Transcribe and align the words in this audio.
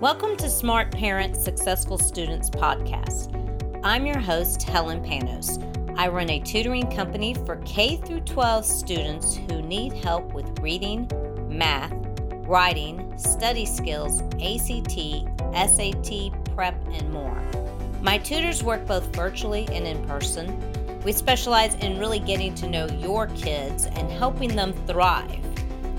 Welcome 0.00 0.38
to 0.38 0.48
Smart 0.48 0.90
Parents 0.92 1.44
Successful 1.44 1.98
Students 1.98 2.48
podcast. 2.48 3.28
I'm 3.84 4.06
your 4.06 4.18
host, 4.18 4.62
Helen 4.62 5.04
Panos. 5.04 5.62
I 5.98 6.08
run 6.08 6.30
a 6.30 6.40
tutoring 6.40 6.90
company 6.90 7.34
for 7.34 7.56
K 7.66 7.98
through 7.98 8.20
12 8.20 8.64
students 8.64 9.36
who 9.36 9.60
need 9.60 9.92
help 9.92 10.32
with 10.32 10.58
reading, 10.60 11.06
math, 11.50 11.92
writing, 12.46 13.12
study 13.18 13.66
skills, 13.66 14.22
ACT, 14.42 15.28
SAT, 15.52 16.32
prep, 16.54 16.82
and 16.92 17.12
more. 17.12 17.38
My 18.00 18.16
tutors 18.16 18.64
work 18.64 18.86
both 18.86 19.14
virtually 19.14 19.68
and 19.70 19.86
in 19.86 20.02
person. 20.06 21.02
We 21.02 21.12
specialize 21.12 21.74
in 21.74 21.98
really 21.98 22.20
getting 22.20 22.54
to 22.54 22.70
know 22.70 22.86
your 22.86 23.26
kids 23.26 23.84
and 23.84 24.10
helping 24.10 24.56
them 24.56 24.72
thrive. 24.86 25.44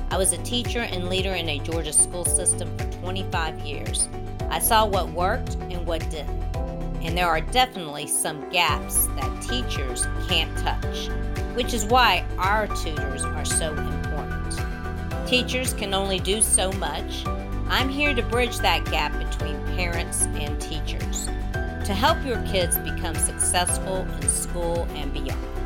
I 0.09 0.17
was 0.17 0.33
a 0.33 0.39
teacher 0.39 0.81
and 0.81 1.07
leader 1.07 1.35
in 1.35 1.47
a 1.47 1.59
Georgia 1.59 1.93
school 1.93 2.25
system 2.25 2.75
for 2.79 2.90
25 3.01 3.59
years. 3.59 4.07
I 4.49 4.59
saw 4.59 4.85
what 4.85 5.09
worked 5.11 5.55
and 5.55 5.85
what 5.85 6.07
didn't. 6.09 6.41
And 7.03 7.17
there 7.17 7.27
are 7.27 7.41
definitely 7.41 8.07
some 8.07 8.47
gaps 8.51 9.07
that 9.07 9.41
teachers 9.41 10.05
can't 10.29 10.55
touch, 10.59 11.07
which 11.55 11.73
is 11.73 11.85
why 11.85 12.23
our 12.37 12.67
tutors 12.67 13.23
are 13.23 13.45
so 13.45 13.71
important. 13.73 15.27
Teachers 15.27 15.73
can 15.73 15.93
only 15.93 16.19
do 16.19 16.41
so 16.41 16.71
much. 16.73 17.25
I'm 17.69 17.89
here 17.89 18.13
to 18.13 18.21
bridge 18.21 18.59
that 18.59 18.85
gap 18.85 19.17
between 19.17 19.59
parents 19.75 20.25
and 20.35 20.59
teachers 20.61 21.27
to 21.85 21.93
help 21.93 22.23
your 22.25 22.41
kids 22.43 22.77
become 22.77 23.15
successful 23.15 24.05
in 24.21 24.29
school 24.29 24.87
and 24.93 25.11
beyond. 25.11 25.60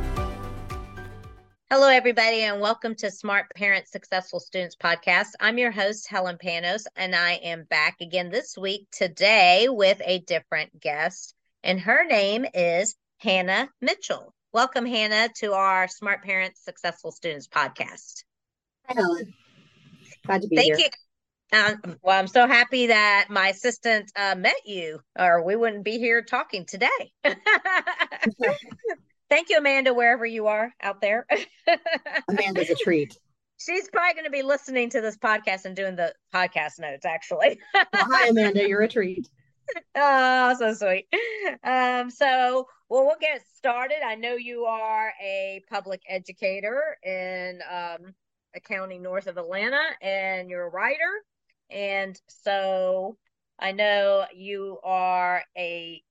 Hello, 1.72 1.88
everybody, 1.88 2.42
and 2.42 2.62
welcome 2.62 2.94
to 2.94 3.10
Smart 3.10 3.48
Parents 3.55 3.92
Successful 3.92 4.40
Students 4.40 4.76
podcast. 4.76 5.30
I'm 5.40 5.58
your 5.58 5.72
host, 5.72 6.08
Helen 6.08 6.38
Panos, 6.38 6.86
and 6.96 7.16
I 7.16 7.32
am 7.44 7.64
back 7.64 7.96
again 8.02 8.30
this 8.30 8.55
week 8.55 8.86
today 8.91 9.66
with 9.68 10.00
a 10.05 10.20
different 10.20 10.80
guest, 10.80 11.34
and 11.64 11.80
her 11.80 12.05
name 12.05 12.46
is 12.54 12.96
Hannah 13.18 13.68
Mitchell. 13.82 14.36
Welcome, 14.54 14.86
Hannah, 14.86 15.30
to 15.38 15.54
our 15.54 15.88
Smart 15.88 16.24
Parents 16.24 16.63
Successful 16.63 17.12
Students 17.12 17.48
podcast. 17.48 18.24
Hi, 18.88 18.93
Helen. 18.93 19.34
Glad 20.27 20.43
to 20.43 20.48
be 20.48 20.58
Thank 20.58 20.77
here. 20.77 20.88
you. 21.52 21.60
Um, 21.60 21.98
well, 22.04 22.20
I'm 22.20 22.27
so 22.27 22.46
happy 22.46 22.88
that 22.88 23.26
my 23.32 23.48
assistant 23.48 24.12
uh, 24.16 24.36
met 24.38 24.68
you, 24.68 24.99
or 25.18 25.43
we 25.43 25.55
wouldn't 25.55 25.84
be 25.84 25.98
here 25.98 26.21
talking 26.21 26.68
today. 26.68 27.12
Thank 29.29 29.49
you, 29.49 29.57
Amanda, 29.57 29.93
wherever 29.93 30.26
you 30.26 30.48
are 30.48 30.71
out 30.81 31.01
there. 31.01 31.26
Amanda's 32.29 32.70
a 32.70 32.76
treat. 32.76 33.18
She's 33.57 33.90
probably 33.90 34.13
going 34.13 34.26
to 34.26 34.31
be 34.31 34.43
listening 34.43 34.90
to 34.91 35.01
this 35.01 35.18
podcast 35.18 35.65
and 35.65 35.76
doing 35.76 35.95
the 35.95 36.13
podcast 36.34 36.79
notes, 36.79 37.05
actually. 37.05 37.59
well, 37.73 37.85
hi, 37.93 38.27
Amanda. 38.27 38.68
You're 38.68 38.81
a 38.81 38.87
treat. 38.87 39.27
Oh, 39.96 40.55
so 40.59 40.76
sweet. 40.76 41.07
Um, 41.63 42.12
so, 42.12 42.68
well, 42.87 43.07
we'll 43.07 43.15
get 43.20 43.41
started. 43.55 43.98
I 44.05 44.13
know 44.13 44.35
you 44.35 44.65
are 44.65 45.12
a 45.20 45.63
public 45.71 46.03
educator 46.07 46.98
in 47.03 47.62
um, 47.68 48.13
a 48.55 48.59
county 48.59 48.99
north 48.99 49.26
of 49.26 49.37
Atlanta, 49.37 49.81
and 50.03 50.51
you're 50.51 50.68
a 50.68 50.70
writer. 50.70 51.23
And 51.71 52.15
so, 52.27 53.18
I 53.57 53.71
know 53.71 54.26
you 54.35 54.77
are 54.84 55.41
a 55.57 56.03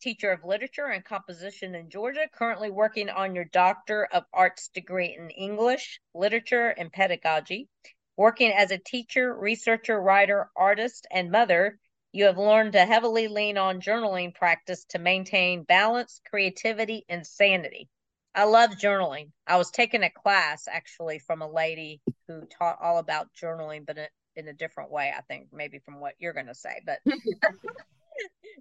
teacher 0.00 0.30
of 0.30 0.44
literature 0.44 0.86
and 0.86 1.04
composition 1.04 1.74
in 1.74 1.90
Georgia, 1.90 2.28
currently 2.32 2.70
working 2.70 3.08
on 3.08 3.34
your 3.34 3.44
Doctor 3.44 4.08
of 4.12 4.24
Arts 4.32 4.68
degree 4.68 5.16
in 5.18 5.30
English, 5.30 6.00
literature, 6.14 6.68
and 6.68 6.92
pedagogy. 6.92 7.68
Working 8.16 8.52
as 8.52 8.70
a 8.70 8.78
teacher, 8.78 9.34
researcher, 9.34 10.00
writer, 10.00 10.50
artist, 10.56 11.06
and 11.10 11.30
mother, 11.30 11.78
you 12.12 12.24
have 12.24 12.38
learned 12.38 12.72
to 12.72 12.84
heavily 12.84 13.28
lean 13.28 13.56
on 13.56 13.80
journaling 13.80 14.34
practice 14.34 14.84
to 14.90 14.98
maintain 14.98 15.62
balance, 15.62 16.20
creativity, 16.28 17.04
and 17.08 17.26
sanity. 17.26 17.88
I 18.34 18.44
love 18.44 18.70
journaling. 18.70 19.30
I 19.46 19.56
was 19.56 19.70
taking 19.70 20.02
a 20.02 20.10
class 20.10 20.68
actually 20.68 21.18
from 21.18 21.42
a 21.42 21.50
lady 21.50 22.00
who 22.26 22.46
taught 22.46 22.78
all 22.82 22.98
about 22.98 23.28
journaling, 23.40 23.86
but 23.86 23.98
in 24.36 24.48
a 24.48 24.52
different 24.52 24.90
way, 24.90 25.12
I 25.16 25.20
think, 25.22 25.48
maybe 25.52 25.78
from 25.78 26.00
what 26.00 26.14
you're 26.18 26.32
going 26.32 26.46
to 26.46 26.54
say. 26.54 26.80
But 26.84 27.00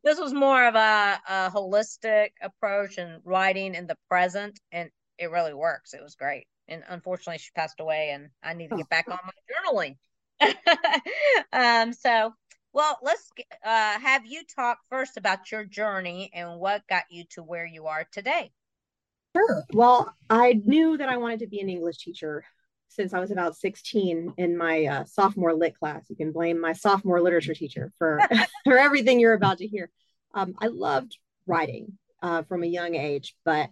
this 0.04 0.20
was 0.20 0.34
more 0.34 0.68
of 0.68 0.76
a, 0.76 1.20
a 1.28 1.52
holistic 1.52 2.30
approach 2.42 2.98
and 2.98 3.22
writing 3.24 3.76
in 3.76 3.88
the 3.88 3.98
present, 4.10 4.60
and 4.72 4.90
it 5.18 5.32
really 5.32 5.54
works. 5.54 5.94
It 5.94 6.02
was 6.02 6.16
great. 6.16 6.48
And 6.68 6.84
unfortunately, 6.88 7.40
she 7.40 7.52
passed 7.56 7.80
away, 7.80 8.12
and 8.12 8.30
I 8.44 8.54
need 8.54 8.70
to 8.70 8.78
get 8.78 8.90
back 8.90 9.08
on 9.10 9.20
my 9.24 9.32
journaling. 9.74 9.98
um, 11.54 11.94
so, 11.94 12.34
well, 12.72 12.98
let's 13.02 13.30
uh, 13.66 14.00
have 14.00 14.26
you 14.26 14.44
talk 14.56 14.78
first 14.90 15.18
about 15.18 15.52
your 15.52 15.66
journey 15.66 16.30
and 16.34 16.60
what 16.60 16.88
got 16.88 17.04
you 17.10 17.26
to 17.32 17.44
where 17.44 17.66
you 17.66 17.88
are 17.88 18.06
today. 18.12 18.52
Sure. 19.36 19.64
Well, 19.74 20.16
I 20.30 20.62
knew 20.66 20.98
that 20.98 21.10
I 21.10 21.18
wanted 21.18 21.40
to 21.40 21.48
be 21.48 21.60
an 21.60 21.70
English 21.70 21.98
teacher 21.98 22.46
since 22.90 23.14
I 23.14 23.20
was 23.20 23.32
about 23.32 23.56
16 23.56 24.34
in 24.38 24.58
my 24.58 24.86
uh, 24.86 25.06
sophomore 25.06 25.54
lit 25.54 25.78
class. 25.78 26.06
You 26.10 26.16
can 26.16 26.32
blame 26.32 26.60
my 26.60 26.74
sophomore 26.74 27.22
literature 27.22 27.54
teacher 27.54 27.92
for, 27.98 28.20
for 28.64 28.78
everything 28.78 29.20
you're 29.20 29.34
about 29.34 29.60
to 29.60 29.68
hear. 29.68 29.90
Um, 30.34 30.56
I 30.60 30.68
loved 30.68 31.18
writing 31.48 31.98
uh, 32.22 32.44
from 32.44 32.64
a 32.64 32.68
young 32.68 32.96
age, 32.96 33.36
but 33.46 33.70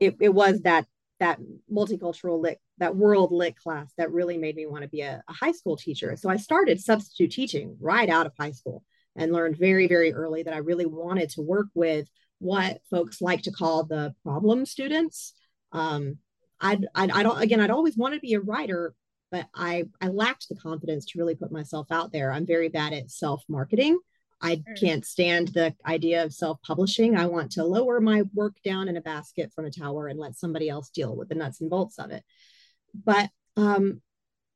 it, 0.00 0.16
it 0.20 0.30
was 0.30 0.62
that 0.62 0.86
that 1.20 1.38
multicultural 1.72 2.42
lit, 2.42 2.60
that 2.78 2.96
world 2.96 3.30
lit 3.30 3.56
class 3.56 3.92
that 3.96 4.10
really 4.10 4.36
made 4.36 4.56
me 4.56 4.66
want 4.66 4.82
to 4.82 4.88
be 4.88 5.02
a, 5.02 5.22
a 5.28 5.32
high 5.32 5.52
school 5.52 5.76
teacher. 5.76 6.16
So 6.16 6.28
I 6.28 6.36
started 6.36 6.80
substitute 6.80 7.30
teaching 7.30 7.76
right 7.80 8.08
out 8.08 8.26
of 8.26 8.32
high 8.36 8.50
school 8.50 8.82
and 9.14 9.32
learned 9.32 9.56
very, 9.56 9.86
very 9.86 10.12
early 10.12 10.42
that 10.42 10.54
I 10.54 10.58
really 10.58 10.86
wanted 10.86 11.30
to 11.30 11.42
work 11.42 11.68
with 11.74 12.08
what 12.40 12.80
folks 12.90 13.22
like 13.22 13.42
to 13.42 13.52
call 13.52 13.84
the 13.84 14.14
problem 14.24 14.66
students. 14.66 15.32
Um, 15.70 16.18
I'd, 16.62 16.86
I'd, 16.94 17.10
I'd, 17.10 17.42
again, 17.42 17.60
I'd 17.60 17.70
always 17.70 17.96
wanted 17.96 18.16
to 18.16 18.22
be 18.22 18.34
a 18.34 18.40
writer, 18.40 18.94
but 19.30 19.46
I, 19.54 19.84
I 20.00 20.08
lacked 20.08 20.48
the 20.48 20.54
confidence 20.56 21.04
to 21.06 21.18
really 21.18 21.34
put 21.34 21.52
myself 21.52 21.88
out 21.90 22.12
there. 22.12 22.32
I'm 22.32 22.46
very 22.46 22.68
bad 22.68 22.92
at 22.92 23.10
self 23.10 23.42
marketing. 23.48 23.98
I 24.40 24.56
mm. 24.56 24.80
can't 24.80 25.04
stand 25.04 25.48
the 25.48 25.74
idea 25.86 26.24
of 26.24 26.32
self 26.32 26.62
publishing. 26.62 27.16
I 27.16 27.26
want 27.26 27.52
to 27.52 27.64
lower 27.64 28.00
my 28.00 28.22
work 28.32 28.54
down 28.64 28.88
in 28.88 28.96
a 28.96 29.02
basket 29.02 29.52
from 29.54 29.66
a 29.66 29.70
tower 29.70 30.06
and 30.06 30.18
let 30.18 30.36
somebody 30.36 30.68
else 30.68 30.90
deal 30.90 31.14
with 31.16 31.28
the 31.28 31.34
nuts 31.34 31.60
and 31.60 31.68
bolts 31.68 31.98
of 31.98 32.10
it. 32.10 32.24
But 32.94 33.30
um, 33.56 34.00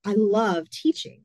I 0.04 0.14
love 0.16 0.70
teaching. 0.70 1.22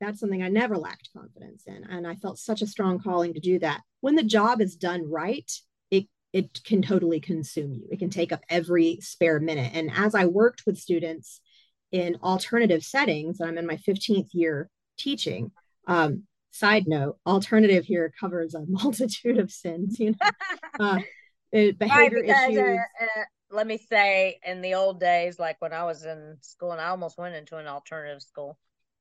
That's 0.00 0.20
something 0.20 0.42
I 0.42 0.48
never 0.48 0.76
lacked 0.76 1.10
confidence 1.16 1.64
in. 1.66 1.84
And 1.84 2.06
I 2.06 2.16
felt 2.16 2.38
such 2.38 2.60
a 2.60 2.66
strong 2.66 2.98
calling 2.98 3.34
to 3.34 3.40
do 3.40 3.58
that. 3.60 3.80
When 4.00 4.16
the 4.16 4.24
job 4.24 4.60
is 4.60 4.76
done 4.76 5.08
right, 5.08 5.50
it 6.32 6.64
can 6.64 6.82
totally 6.82 7.20
consume 7.20 7.74
you. 7.74 7.88
It 7.90 7.98
can 7.98 8.10
take 8.10 8.32
up 8.32 8.42
every 8.48 8.98
spare 9.00 9.38
minute. 9.38 9.72
And 9.74 9.90
as 9.94 10.14
I 10.14 10.24
worked 10.24 10.62
with 10.66 10.78
students 10.78 11.40
in 11.90 12.16
alternative 12.22 12.82
settings, 12.82 13.38
and 13.38 13.48
I'm 13.48 13.58
in 13.58 13.66
my 13.66 13.76
15th 13.76 14.30
year 14.32 14.70
teaching. 14.98 15.52
Um, 15.86 16.24
side 16.50 16.86
note, 16.86 17.18
alternative 17.26 17.84
here 17.84 18.12
covers 18.18 18.54
a 18.54 18.64
multitude 18.68 19.38
of 19.38 19.50
sins, 19.50 19.98
you 19.98 20.10
know, 20.12 20.30
uh, 20.80 20.98
behavior 21.50 21.88
right, 21.90 22.12
because, 22.12 22.48
issues. 22.50 22.58
Uh, 22.58 23.04
uh, 23.04 23.24
let 23.50 23.66
me 23.66 23.76
say, 23.76 24.38
in 24.46 24.62
the 24.62 24.74
old 24.74 24.98
days, 24.98 25.38
like 25.38 25.56
when 25.60 25.74
I 25.74 25.84
was 25.84 26.04
in 26.04 26.38
school 26.40 26.72
and 26.72 26.80
I 26.80 26.88
almost 26.88 27.18
went 27.18 27.34
into 27.34 27.56
an 27.56 27.66
alternative 27.66 28.22
school, 28.22 28.58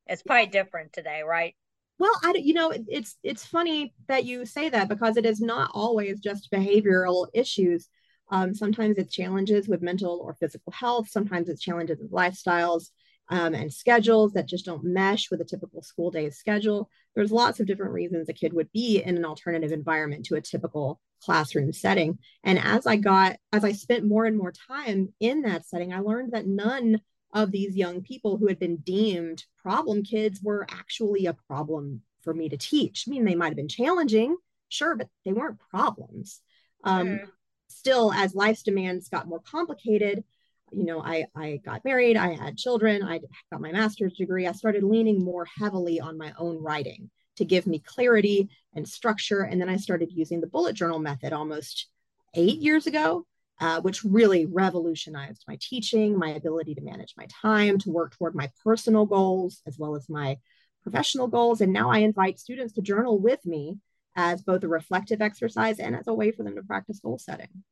it's 0.08 0.24
probably 0.24 0.47
different 0.47 0.91
today, 0.91 1.22
right? 1.25 1.56
Well, 2.02 2.20
I 2.24 2.34
you 2.36 2.56
know 2.56 2.74
it's 2.88 3.18
it's 3.22 3.46
funny 3.46 3.94
that 4.08 4.26
you 4.26 4.44
say 4.44 4.70
that 4.70 4.90
because 4.90 5.18
it 5.18 5.26
is 5.28 5.40
not 5.40 5.70
always 5.72 6.20
just 6.20 6.50
behavioral 6.50 7.28
issues. 7.32 7.90
Um, 8.32 8.56
sometimes 8.56 8.98
it's 8.98 9.14
challenges 9.14 9.68
with 9.68 9.84
mental 9.84 10.20
or 10.24 10.34
physical 10.34 10.74
health. 10.74 11.10
Sometimes 11.10 11.48
it's 11.48 11.62
challenges 11.62 12.00
with 12.02 12.10
lifestyles 12.12 12.86
um, 13.30 13.54
and 13.54 13.72
schedules 13.72 14.34
that 14.34 14.48
just 14.48 14.66
don't 14.66 14.84
mesh 14.84 15.30
with 15.30 15.42
a 15.42 15.46
typical 15.46 15.84
school 15.84 16.10
day 16.10 16.32
schedule. 16.32 16.90
There's 17.14 17.32
lots 17.32 17.60
of 17.60 17.68
different 17.68 17.94
reasons 17.94 18.30
a 18.30 18.34
kid 18.34 18.54
would 18.54 18.72
be 18.72 19.04
in 19.04 19.16
an 19.16 19.24
alternative 19.24 19.72
environment 19.72 20.26
to 20.26 20.36
a 20.38 20.42
typical 20.42 21.00
classroom 21.22 21.72
setting. 21.72 22.18
And 22.44 22.58
as 22.58 22.88
I 22.88 22.96
got, 22.96 23.38
as 23.54 23.64
I 23.64 23.74
spent 23.74 24.08
more 24.08 24.26
and 24.26 24.36
more 24.36 24.54
time 24.68 25.14
in 25.20 25.44
that 25.44 25.68
setting, 25.68 25.94
I 25.94 26.00
learned 26.00 26.32
that 26.32 26.47
none 26.47 27.00
of 27.34 27.52
these 27.52 27.76
young 27.76 28.02
people 28.02 28.38
who 28.38 28.48
had 28.48 28.60
been 28.60 28.78
deemed 28.78 29.46
problem 29.62 30.04
kids 30.04 30.42
were 30.42 30.66
actually 30.70 31.26
a 31.26 31.34
problem 31.48 32.02
for 32.22 32.34
me 32.34 32.50
to 32.50 32.58
teach. 32.58 33.06
I 33.08 33.12
mean, 33.12 33.26
they 33.26 33.36
might 33.36 33.48
have 33.48 33.56
been 33.56 33.68
challenging, 33.68 34.36
sure, 34.70 34.96
but 34.96 35.08
they 35.26 35.34
weren't 35.34 35.60
problems. 35.70 36.42
Um, 36.84 37.08
mm. 37.08 37.28
Still, 37.68 38.12
as 38.12 38.36
life's 38.36 38.64
demands 38.64 39.10
got 39.10 39.28
more 39.28 39.40
complicated, 39.40 40.24
you 40.72 40.86
know, 40.86 41.02
I, 41.02 41.26
I 41.36 41.62
got 41.64 41.86
married, 41.86 42.18
I 42.18 42.34
had 42.34 42.58
children, 42.58 43.04
I 43.04 43.20
got 43.52 43.62
my 43.62 43.72
master's 43.72 44.14
degree. 44.14 44.48
I 44.48 44.52
started 44.52 44.84
leaning 44.84 45.24
more 45.24 45.46
heavily 45.46 46.00
on 46.00 46.18
my 46.18 46.34
own 46.38 46.62
writing 46.62 47.10
to 47.38 47.46
give 47.46 47.66
me 47.66 47.80
clarity 47.80 48.50
and 48.76 48.88
structure. 48.88 49.42
And 49.42 49.60
then 49.60 49.70
I 49.70 49.78
started 49.78 50.12
using 50.12 50.42
the 50.42 50.48
bullet 50.48 50.76
journal 50.76 51.00
method 51.00 51.34
almost 51.34 51.88
eight 52.34 52.60
years 52.60 52.88
ago 52.88 53.26
uh, 53.61 53.79
which 53.81 54.03
really 54.03 54.47
revolutionized 54.47 55.46
my 55.47 55.55
teaching, 55.61 56.17
my 56.17 56.31
ability 56.31 56.73
to 56.73 56.81
manage 56.81 57.13
my 57.16 57.28
time, 57.41 57.78
to 57.78 57.91
work 57.91 58.11
toward 58.17 58.34
my 58.34 58.49
personal 58.63 59.05
goals, 59.05 59.61
as 59.67 59.78
well 59.78 59.96
as 59.96 60.09
my 60.09 60.35
professional 60.81 61.28
goals. 61.28 61.61
And 61.61 61.72
now 61.72 61.91
I 61.91 61.99
invite 61.99 62.40
students 62.40 62.73
to 62.73 62.81
journal 62.81 63.19
with 63.19 63.46
me 63.46 63.78
as 64.16 64.41
both 64.41 64.63
a 64.63 64.67
reflective 64.67 65.22
exercise 65.22 65.79
and 65.79 65.96
as 65.96 66.08
a 66.08 66.13
way 66.13 66.31
for 66.31 66.41
them 66.41 66.55
to 66.55 66.63
practice 66.63 66.99
goal 66.99 67.19
setting. 67.19 67.63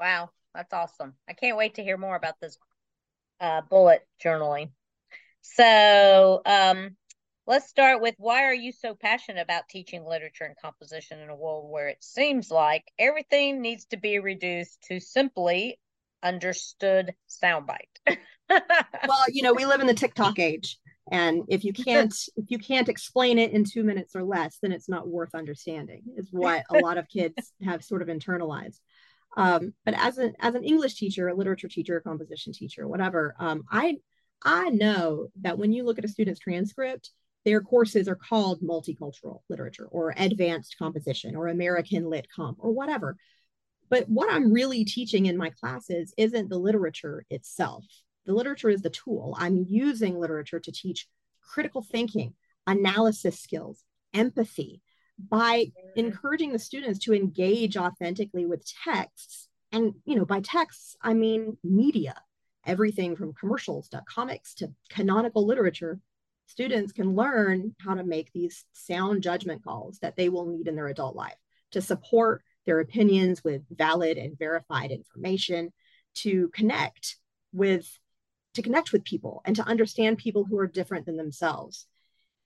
Wow, 0.00 0.30
that's 0.54 0.72
awesome. 0.72 1.12
I 1.28 1.34
can't 1.34 1.58
wait 1.58 1.74
to 1.74 1.84
hear 1.84 1.98
more 1.98 2.16
about 2.16 2.40
this 2.40 2.56
uh, 3.40 3.60
bullet 3.60 4.06
journaling. 4.24 4.70
So 5.42 6.40
um, 6.46 6.96
let's 7.46 7.68
start 7.68 8.00
with 8.00 8.14
why 8.18 8.44
are 8.44 8.54
you 8.54 8.72
so 8.72 8.94
passionate 8.94 9.42
about 9.42 9.68
teaching 9.68 10.04
literature 10.04 10.44
and 10.44 10.56
composition 10.56 11.20
in 11.20 11.28
a 11.28 11.36
world 11.36 11.70
where 11.70 11.88
it 11.88 12.02
seems 12.02 12.50
like 12.50 12.84
everything 12.98 13.60
needs 13.60 13.84
to 13.86 13.96
be 13.96 14.18
reduced 14.18 14.82
to 14.82 15.00
simply 15.00 15.78
understood 16.22 17.14
soundbite? 17.28 17.78
well, 18.48 19.24
you 19.28 19.42
know, 19.42 19.52
we 19.52 19.66
live 19.66 19.80
in 19.80 19.86
the 19.86 19.94
TikTok 19.94 20.38
age. 20.38 20.78
And 21.10 21.42
if 21.48 21.64
you 21.64 21.74
can't 21.74 22.14
if 22.36 22.50
you 22.50 22.58
can't 22.58 22.88
explain 22.88 23.38
it 23.38 23.52
in 23.52 23.64
two 23.64 23.84
minutes 23.84 24.16
or 24.16 24.24
less, 24.24 24.56
then 24.62 24.72
it's 24.72 24.88
not 24.88 25.06
worth 25.06 25.34
understanding, 25.34 26.02
is 26.16 26.28
what 26.30 26.64
a 26.70 26.78
lot 26.78 26.96
of 26.96 27.08
kids 27.08 27.52
have 27.62 27.84
sort 27.84 28.00
of 28.00 28.08
internalized. 28.08 28.80
Um, 29.36 29.74
but 29.84 29.94
as 29.94 30.16
an 30.16 30.32
as 30.40 30.54
an 30.54 30.64
English 30.64 30.94
teacher, 30.94 31.28
a 31.28 31.34
literature 31.34 31.68
teacher, 31.68 31.98
a 31.98 32.00
composition 32.00 32.54
teacher, 32.54 32.88
whatever, 32.88 33.34
um, 33.38 33.64
I 33.70 33.98
I 34.42 34.70
know 34.70 35.28
that 35.42 35.58
when 35.58 35.72
you 35.72 35.84
look 35.84 35.98
at 35.98 36.06
a 36.06 36.08
student's 36.08 36.40
transcript, 36.40 37.10
their 37.44 37.60
courses 37.60 38.08
are 38.08 38.16
called 38.16 38.62
multicultural 38.62 39.40
literature 39.48 39.86
or 39.90 40.14
advanced 40.16 40.76
composition 40.78 41.36
or 41.36 41.48
American 41.48 42.08
lit 42.08 42.26
comp 42.34 42.58
or 42.60 42.72
whatever. 42.72 43.16
But 43.90 44.08
what 44.08 44.32
I'm 44.32 44.52
really 44.52 44.84
teaching 44.84 45.26
in 45.26 45.36
my 45.36 45.50
classes 45.50 46.14
isn't 46.16 46.48
the 46.48 46.58
literature 46.58 47.24
itself. 47.30 47.84
The 48.26 48.32
literature 48.32 48.70
is 48.70 48.82
the 48.82 48.90
tool. 48.90 49.36
I'm 49.38 49.66
using 49.68 50.18
literature 50.18 50.60
to 50.60 50.72
teach 50.72 51.06
critical 51.42 51.82
thinking, 51.82 52.34
analysis 52.66 53.38
skills, 53.38 53.84
empathy 54.14 54.80
by 55.18 55.66
encouraging 55.94 56.52
the 56.52 56.58
students 56.58 56.98
to 57.00 57.14
engage 57.14 57.76
authentically 57.76 58.46
with 58.46 58.66
texts. 58.84 59.48
And, 59.70 59.94
you 60.04 60.16
know, 60.16 60.24
by 60.24 60.40
texts, 60.40 60.96
I 61.02 61.14
mean 61.14 61.58
media, 61.62 62.14
everything 62.66 63.16
from 63.16 63.34
commercials 63.34 63.88
to 63.90 64.02
comics 64.08 64.54
to 64.54 64.72
canonical 64.88 65.46
literature. 65.46 66.00
Students 66.46 66.92
can 66.92 67.14
learn 67.14 67.74
how 67.80 67.94
to 67.94 68.04
make 68.04 68.30
these 68.32 68.64
sound 68.72 69.22
judgment 69.22 69.64
calls 69.64 69.98
that 70.00 70.16
they 70.16 70.28
will 70.28 70.46
need 70.46 70.68
in 70.68 70.76
their 70.76 70.88
adult 70.88 71.16
life 71.16 71.36
to 71.72 71.80
support 71.80 72.42
their 72.66 72.80
opinions 72.80 73.42
with 73.42 73.62
valid 73.70 74.16
and 74.18 74.38
verified 74.38 74.90
information, 74.90 75.72
to 76.14 76.48
connect 76.54 77.16
with 77.52 77.88
to 78.54 78.62
connect 78.62 78.92
with 78.92 79.04
people 79.04 79.42
and 79.44 79.56
to 79.56 79.64
understand 79.64 80.16
people 80.16 80.44
who 80.44 80.56
are 80.58 80.68
different 80.68 81.06
than 81.06 81.16
themselves. 81.16 81.86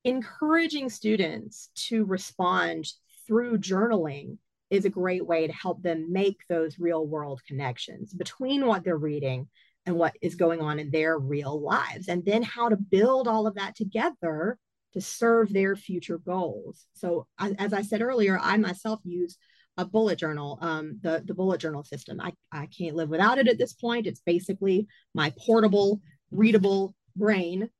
Encouraging 0.05 0.89
students 0.89 1.69
to 1.75 2.05
respond 2.07 2.87
through 3.27 3.59
journaling 3.59 4.39
is 4.71 4.87
a 4.87 4.91
great 4.91 5.27
way 5.27 5.47
to 5.47 5.53
help 5.53 5.83
them 5.83 6.11
make 6.11 6.39
those 6.49 6.79
real 6.79 7.07
world 7.07 7.43
connections 7.47 8.15
between 8.15 8.67
what 8.67 8.85
they're 8.85 8.97
reading 8.97 9.49
and 9.89 9.97
what 9.97 10.15
is 10.21 10.35
going 10.35 10.61
on 10.61 10.79
in 10.79 10.91
their 10.91 11.19
real 11.19 11.59
lives, 11.59 12.09
and 12.09 12.23
then 12.25 12.43
how 12.43 12.69
to 12.69 12.77
build 12.77 13.27
all 13.27 13.47
of 13.47 13.55
that 13.55 13.75
together 13.75 14.59
to 14.93 15.01
serve 15.01 15.51
their 15.51 15.75
future 15.77 16.19
goals. 16.19 16.87
So, 16.93 17.27
as 17.39 17.73
I 17.73 17.81
said 17.83 18.03
earlier, 18.03 18.39
I 18.41 18.59
myself 18.59 19.01
use 19.03 19.39
a 19.79 19.87
bullet 19.87 20.19
journal, 20.19 20.59
um, 20.61 20.99
the, 21.03 21.23
the 21.25 21.35
bullet 21.35 21.61
journal 21.61 21.85
system. 21.85 22.21
I, 22.21 22.33
I 22.53 22.67
can't 22.67 22.97
live 22.97 23.09
without 23.09 23.39
it 23.39 23.49
at 23.49 23.59
this 23.59 23.73
point. 23.73 24.07
It's 24.07 24.21
basically 24.21 24.87
my 25.15 25.33
portable, 25.39 26.01
readable 26.31 26.95
brain. 27.17 27.71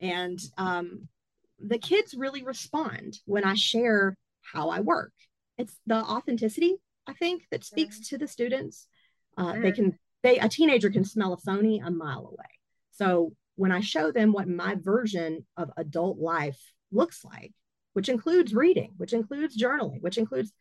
And 0.00 0.40
um, 0.58 1.08
the 1.60 1.78
kids 1.78 2.14
really 2.14 2.42
respond 2.42 3.18
when 3.26 3.44
I 3.44 3.54
share 3.54 4.16
how 4.42 4.70
I 4.70 4.80
work. 4.80 5.12
It's 5.56 5.76
the 5.86 5.96
authenticity, 5.96 6.76
I 7.06 7.12
think, 7.12 7.44
that 7.52 7.64
speaks 7.64 8.08
to 8.08 8.18
the 8.18 8.26
students. 8.26 8.88
Uh, 9.36 9.52
They 9.60 9.72
can, 9.72 9.98
they, 10.24 10.38
a 10.40 10.48
teenager 10.48 10.90
can 10.90 11.04
smell 11.04 11.34
a 11.34 11.36
phony 11.36 11.78
a 11.78 11.90
mile 11.90 12.26
away. 12.26 12.48
So 12.90 13.32
when 13.54 13.70
I 13.70 13.80
show 13.80 14.10
them 14.10 14.32
what 14.32 14.48
my 14.48 14.74
version 14.74 15.46
of 15.56 15.70
adult 15.76 16.18
life 16.18 16.60
looks 16.90 17.24
like, 17.24 17.52
which 17.92 18.08
includes 18.08 18.54
reading, 18.54 18.94
which 18.96 19.12
includes 19.12 19.56
journaling, 19.56 20.00
which 20.00 20.18
includes 20.18 20.52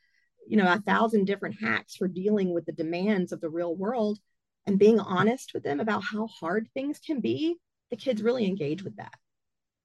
you 0.48 0.57
know 0.57 0.71
a 0.71 0.80
thousand 0.80 1.25
different 1.25 1.60
hacks 1.60 1.95
for 1.95 2.07
dealing 2.07 2.54
with 2.54 2.65
the 2.65 2.74
demands 2.74 3.31
of 3.31 3.42
the 3.42 3.50
real 3.50 3.74
world 3.75 4.19
and 4.68 4.80
being 4.80 5.00
honest 5.00 5.54
with 5.54 5.63
them 5.63 5.80
about 5.80 6.04
how 6.04 6.27
hard 6.27 6.68
things 6.74 7.00
can 7.00 7.21
be 7.21 7.56
the 7.89 7.95
kids 7.95 8.21
really 8.21 8.45
engage 8.45 8.83
with 8.83 8.95
that 8.98 9.13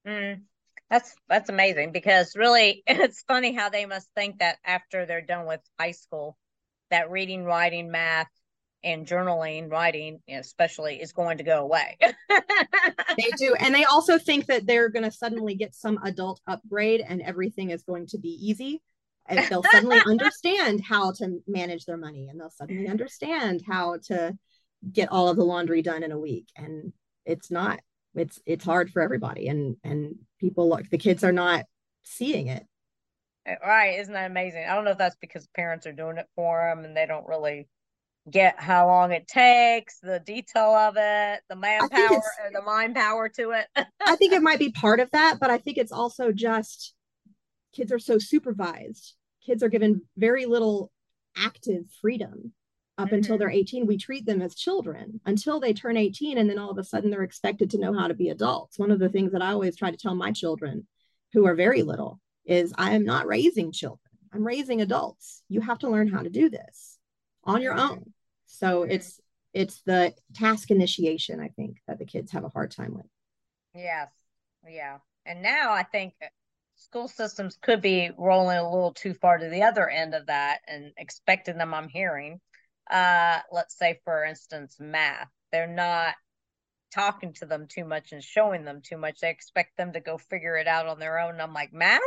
mm, 0.07 0.41
that's 0.91 1.15
that's 1.29 1.49
amazing 1.49 1.93
because 1.93 2.35
really 2.37 2.83
it's 2.89 3.23
funny 3.23 3.55
how 3.55 3.69
they 3.69 3.87
must 3.87 4.09
think 4.17 4.39
that 4.41 4.59
after 4.65 5.07
they're 5.07 5.23
done 5.23 5.47
with 5.47 5.61
high 5.79 5.93
school 5.93 6.37
that 6.91 7.11
reading 7.11 7.45
writing 7.45 7.91
math 7.91 8.29
and 8.85 9.07
journaling 9.07 9.71
writing 9.71 10.21
especially 10.29 11.01
is 11.01 11.13
going 11.13 11.39
to 11.39 11.45
go 11.45 11.61
away. 11.61 11.97
They 12.29 13.31
do 13.37 13.55
and 13.59 13.75
they 13.75 13.85
also 13.85 14.19
think 14.19 14.47
that 14.47 14.67
they're 14.67 14.89
going 14.89 15.05
to 15.05 15.11
suddenly 15.11 15.55
get 15.55 15.75
some 15.75 15.99
adult 16.05 16.41
upgrade 16.47 17.01
and 17.07 17.21
everything 17.23 17.71
is 17.71 17.83
going 17.83 18.07
to 18.09 18.19
be 18.19 18.29
easy 18.29 18.81
and 19.27 19.47
they'll 19.49 19.65
suddenly 19.71 19.99
understand 20.07 20.81
how 20.83 21.13
to 21.13 21.41
manage 21.47 21.85
their 21.85 21.97
money 21.97 22.29
and 22.29 22.41
they'll 22.41 22.51
suddenly 22.51 22.89
understand 22.89 23.63
how 23.67 23.99
to 24.07 24.37
get 24.93 25.11
all 25.11 25.29
of 25.29 25.37
the 25.37 25.45
laundry 25.45 25.83
done 25.83 26.03
in 26.03 26.13
a 26.13 26.19
week 26.19 26.47
and 26.57 26.93
it's 27.25 27.51
not 27.51 27.81
it's 28.15 28.41
it's 28.47 28.65
hard 28.65 28.91
for 28.91 29.03
everybody 29.03 29.49
and 29.49 29.77
and 29.85 30.15
people 30.41 30.69
look 30.69 30.89
the 30.91 30.99
kids 30.99 31.25
are 31.25 31.33
not 31.33 31.65
seeing 32.03 32.47
it. 32.47 32.65
Uh, 33.49 33.55
right 33.63 33.99
isn't 33.99 34.15
that 34.15 34.31
amazing? 34.31 34.65
I 34.69 34.75
don't 34.75 34.85
know 34.85 34.93
if 34.93 34.99
that's 34.99 35.17
because 35.17 35.49
parents 35.49 35.87
are 35.87 35.93
doing 35.93 36.19
it 36.19 36.27
for 36.37 36.71
them 36.71 36.85
and 36.85 36.97
they 36.97 37.07
don't 37.07 37.27
really 37.27 37.69
get 38.31 38.61
how 38.61 38.87
long 38.87 39.13
it 39.13 39.27
takes 39.27 39.99
the 40.01 40.21
detail 40.21 40.75
of 40.75 40.95
it 40.97 41.41
the 41.49 41.57
manpower 41.57 42.23
the 42.53 42.63
mind 42.63 42.95
power 42.95 43.29
to 43.29 43.51
it. 43.53 43.67
I 44.05 44.17
think 44.17 44.33
it 44.33 44.43
might 44.49 44.59
be 44.59 44.71
part 44.71 45.01
of 45.01 45.11
that 45.13 45.39
but 45.41 45.51
i 45.51 45.59
think 45.59 45.79
it's 45.79 45.93
also 45.93 46.33
just 46.33 46.95
kids 47.79 47.93
are 47.93 47.99
so 47.99 48.19
supervised. 48.19 49.15
Kids 49.45 49.63
are 49.63 49.69
given 49.69 50.03
very 50.17 50.47
little 50.47 50.91
active 51.37 51.85
freedom 52.01 52.53
up 52.97 53.07
mm-hmm. 53.07 53.17
until 53.17 53.39
they're 53.39 53.51
18 53.51 53.87
we 53.87 53.97
treat 53.97 54.27
them 54.27 54.43
as 54.43 54.55
children 54.55 55.21
until 55.25 55.61
they 55.61 55.73
turn 55.73 55.97
18 55.97 56.37
and 56.37 56.51
then 56.51 56.59
all 56.59 56.71
of 56.71 56.79
a 56.79 56.85
sudden 56.85 57.11
they're 57.11 57.23
expected 57.23 57.71
to 57.71 57.79
know 57.79 57.97
how 57.97 58.09
to 58.09 58.15
be 58.15 58.31
adults. 58.31 58.79
One 58.79 58.91
of 58.91 58.99
the 58.99 59.09
things 59.09 59.33
that 59.33 59.43
i 59.43 59.53
always 59.53 59.77
try 59.77 59.91
to 59.91 59.97
tell 59.97 60.15
my 60.15 60.33
children 60.33 60.87
who 61.33 61.47
are 61.47 61.55
very 61.55 61.83
little 61.83 62.21
is 62.45 62.75
i 62.77 62.93
am 62.93 63.05
not 63.05 63.27
raising 63.27 63.73
children. 63.73 64.01
I'm 64.33 64.45
raising 64.45 64.83
adults. 64.83 65.43
You 65.49 65.61
have 65.61 65.79
to 65.81 65.89
learn 65.89 66.09
how 66.09 66.23
to 66.23 66.31
do 66.31 66.51
this 66.51 66.99
on 67.45 67.63
your 67.63 67.75
own 67.75 68.13
so 68.49 68.83
it's 68.83 69.21
it's 69.53 69.83
the 69.83 70.13
task 70.35 70.71
initiation 70.71 71.39
i 71.39 71.49
think 71.49 71.77
that 71.87 71.99
the 71.99 72.05
kids 72.05 72.33
have 72.33 72.45
a 72.45 72.49
hard 72.49 72.71
time 72.71 72.95
with. 72.95 73.07
Yes. 73.75 74.11
Yeah. 74.67 74.99
And 75.25 75.43
now 75.43 75.73
i 75.73 75.85
think 75.85 76.15
school 76.77 77.09
systems 77.09 77.59
could 77.61 77.83
be 77.83 78.11
rolling 78.17 78.57
a 78.57 78.71
little 78.71 78.93
too 78.95 79.15
far 79.15 79.39
to 79.39 79.49
the 79.49 79.63
other 79.63 79.89
end 79.89 80.15
of 80.15 80.27
that 80.27 80.61
and 80.67 80.93
expecting 80.97 81.59
them 81.59 81.75
i'm 81.75 81.89
hearing. 81.89 82.41
Uh 82.91 83.41
let's 83.53 83.79
say 83.79 84.01
for 84.05 84.25
instance 84.25 84.77
math. 84.81 85.29
They're 85.53 85.67
not 85.67 86.15
talking 86.93 87.35
to 87.35 87.47
them 87.47 87.67
too 87.69 87.85
much 87.85 88.13
and 88.13 88.25
showing 88.25 88.65
them 88.65 88.81
too 88.83 88.97
much. 88.97 89.21
They 89.21 89.31
expect 89.31 89.77
them 89.77 89.93
to 89.93 90.01
go 90.01 90.17
figure 90.17 90.57
it 90.57 90.67
out 90.67 90.87
on 90.87 90.99
their 90.99 91.19
own. 91.19 91.33
And 91.33 91.43
i'm 91.43 91.53
like 91.53 91.73
math? 91.73 92.01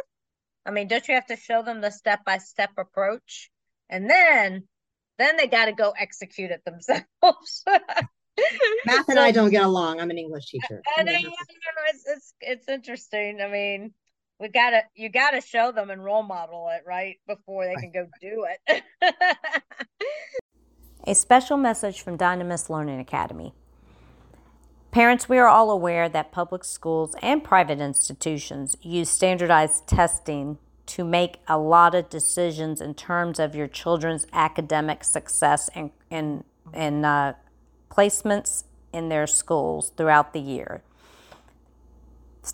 I 0.65 0.71
mean 0.71 0.87
don't 0.87 1.07
you 1.07 1.13
have 1.13 1.27
to 1.27 1.35
show 1.35 1.61
them 1.61 1.81
the 1.81 1.91
step 1.91 2.25
by 2.25 2.39
step 2.39 2.71
approach? 2.77 3.51
And 3.89 4.09
then 4.09 4.67
then 5.21 5.37
they 5.37 5.47
got 5.47 5.65
to 5.65 5.73
go 5.73 5.93
execute 5.97 6.51
it 6.51 6.63
themselves. 6.65 7.63
Math 8.85 9.09
and 9.09 9.17
so, 9.17 9.21
i 9.21 9.31
don't 9.31 9.51
get 9.51 9.63
along. 9.63 9.99
I'm 9.99 10.09
an 10.09 10.17
english 10.17 10.47
teacher. 10.47 10.81
And, 10.97 11.09
it's, 11.09 12.03
it's 12.07 12.33
it's 12.41 12.67
interesting. 12.69 13.39
I 13.41 13.49
mean 13.49 13.93
we 14.39 14.47
gotta 14.47 14.83
you 14.95 15.09
gotta 15.09 15.41
show 15.41 15.71
them 15.71 15.89
and 15.89 16.03
role 16.03 16.23
model 16.23 16.69
it 16.73 16.81
right 16.87 17.17
before 17.27 17.65
they 17.65 17.75
can 17.75 17.91
go 17.91 18.07
do 18.19 18.47
it. 18.49 18.83
A 21.07 21.13
special 21.13 21.57
message 21.57 22.01
from 22.01 22.17
dynamis 22.17 22.69
learning 22.69 22.99
academy. 22.99 23.53
Parents 24.91 25.29
we 25.29 25.37
are 25.37 25.47
all 25.47 25.69
aware 25.69 26.09
that 26.09 26.31
public 26.31 26.63
schools 26.63 27.15
and 27.21 27.43
private 27.43 27.79
institutions 27.79 28.75
use 28.81 29.09
standardized 29.09 29.87
testing 29.87 30.57
to 30.87 31.03
make 31.03 31.37
a 31.47 31.57
lot 31.57 31.95
of 31.95 32.09
decisions 32.09 32.81
in 32.81 32.93
terms 32.93 33.39
of 33.39 33.55
your 33.55 33.67
children's 33.67 34.27
academic 34.33 35.03
success 35.03 35.69
and, 35.75 35.91
and, 36.09 36.43
and 36.73 37.05
uh, 37.05 37.33
placements 37.89 38.63
in 38.91 39.09
their 39.09 39.27
schools 39.27 39.91
throughout 39.95 40.33
the 40.33 40.39
year 40.39 40.83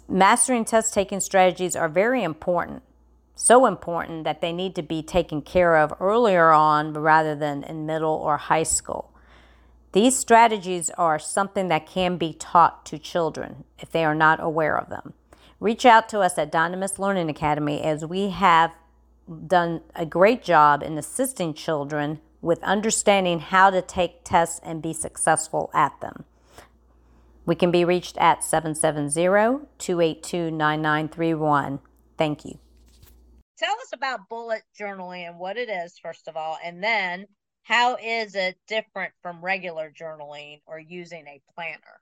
Mastering 0.09 0.65
test 0.65 0.93
taking 0.93 1.19
strategies 1.19 1.75
are 1.75 1.87
very 1.87 2.23
important. 2.23 2.83
So 3.35 3.65
important 3.65 4.23
that 4.23 4.41
they 4.41 4.51
need 4.51 4.75
to 4.75 4.81
be 4.81 5.01
taken 5.01 5.41
care 5.41 5.77
of 5.77 5.93
earlier 5.99 6.49
on 6.49 6.93
rather 6.93 7.35
than 7.35 7.63
in 7.63 7.85
middle 7.85 8.13
or 8.13 8.37
high 8.37 8.63
school. 8.63 9.13
These 9.93 10.17
strategies 10.17 10.89
are 10.91 11.19
something 11.19 11.69
that 11.69 11.85
can 11.87 12.17
be 12.17 12.33
taught 12.33 12.85
to 12.87 12.99
children 12.99 13.63
if 13.79 13.91
they 13.91 14.03
are 14.03 14.15
not 14.15 14.43
aware 14.43 14.77
of 14.77 14.89
them. 14.89 15.13
Reach 15.59 15.85
out 15.85 16.07
to 16.09 16.19
us 16.19 16.37
at 16.37 16.51
Dynamis 16.51 16.99
Learning 16.99 17.29
Academy 17.29 17.81
as 17.81 18.05
we 18.05 18.29
have 18.29 18.75
done 19.47 19.81
a 19.95 20.05
great 20.05 20.43
job 20.43 20.83
in 20.83 20.97
assisting 20.99 21.55
children 21.55 22.19
with 22.41 22.63
understanding 22.63 23.39
how 23.39 23.71
to 23.71 23.81
take 23.81 24.23
tests 24.23 24.59
and 24.63 24.83
be 24.83 24.93
successful 24.93 25.71
at 25.73 25.99
them. 25.99 26.25
We 27.47 27.55
can 27.55 27.71
be 27.71 27.83
reached 27.83 28.17
at 28.19 28.43
770 28.43 29.65
282 29.79 30.51
9931. 30.51 31.79
Thank 32.17 32.45
you. 32.45 32.59
Tell 33.57 33.73
us 33.73 33.89
about 33.93 34.29
bullet 34.29 34.61
journaling 34.79 35.27
and 35.27 35.39
what 35.39 35.57
it 35.57 35.69
is, 35.69 35.97
first 35.97 36.27
of 36.27 36.37
all, 36.37 36.59
and 36.63 36.83
then 36.83 37.25
how 37.63 37.95
is 37.95 38.35
it 38.35 38.57
different 38.67 39.13
from 39.23 39.43
regular 39.43 39.91
journaling 39.91 40.61
or 40.67 40.77
using 40.79 41.25
a 41.25 41.41
planner? 41.55 42.01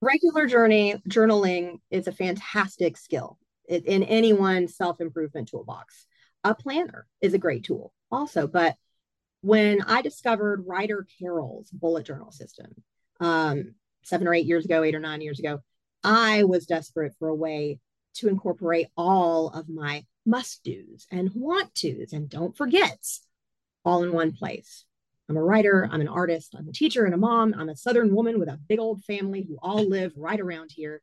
Regular 0.00 0.46
journey 0.46 0.94
journaling 1.08 1.80
is 1.90 2.06
a 2.06 2.12
fantastic 2.12 2.96
skill 2.96 3.38
in 3.68 4.02
anyone's 4.02 4.76
self 4.76 5.00
improvement 5.00 5.48
toolbox. 5.48 6.06
A 6.42 6.54
planner 6.54 7.06
is 7.20 7.34
a 7.34 7.38
great 7.38 7.64
tool 7.64 7.92
also, 8.10 8.46
but 8.46 8.76
when 9.42 9.82
I 9.82 10.02
discovered 10.02 10.64
Ryder 10.66 11.06
Carroll's 11.18 11.70
bullet 11.70 12.06
journal 12.06 12.32
system, 12.32 12.74
um, 13.20 13.74
seven 14.02 14.26
or 14.26 14.34
eight 14.34 14.46
years 14.46 14.64
ago, 14.64 14.82
eight 14.82 14.94
or 14.94 15.00
nine 15.00 15.20
years 15.20 15.38
ago, 15.38 15.60
I 16.02 16.44
was 16.44 16.66
desperate 16.66 17.14
for 17.18 17.28
a 17.28 17.34
way 17.34 17.78
to 18.14 18.28
incorporate 18.28 18.88
all 18.96 19.48
of 19.50 19.68
my 19.68 20.04
must 20.26 20.62
do's 20.64 21.06
and 21.10 21.30
want 21.34 21.74
to's 21.74 22.12
and 22.12 22.28
don't 22.28 22.56
forgets 22.56 23.26
all 23.84 24.02
in 24.02 24.12
one 24.12 24.32
place. 24.32 24.84
I'm 25.30 25.36
a 25.36 25.42
writer, 25.44 25.88
I'm 25.92 26.00
an 26.00 26.08
artist, 26.08 26.56
I'm 26.58 26.68
a 26.68 26.72
teacher 26.72 27.04
and 27.04 27.14
a 27.14 27.16
mom, 27.16 27.54
I'm 27.56 27.68
a 27.68 27.76
Southern 27.76 28.12
woman 28.12 28.40
with 28.40 28.48
a 28.48 28.58
big 28.68 28.80
old 28.80 29.04
family 29.04 29.46
who 29.46 29.58
all 29.62 29.88
live 29.88 30.12
right 30.16 30.40
around 30.40 30.72
here. 30.74 31.02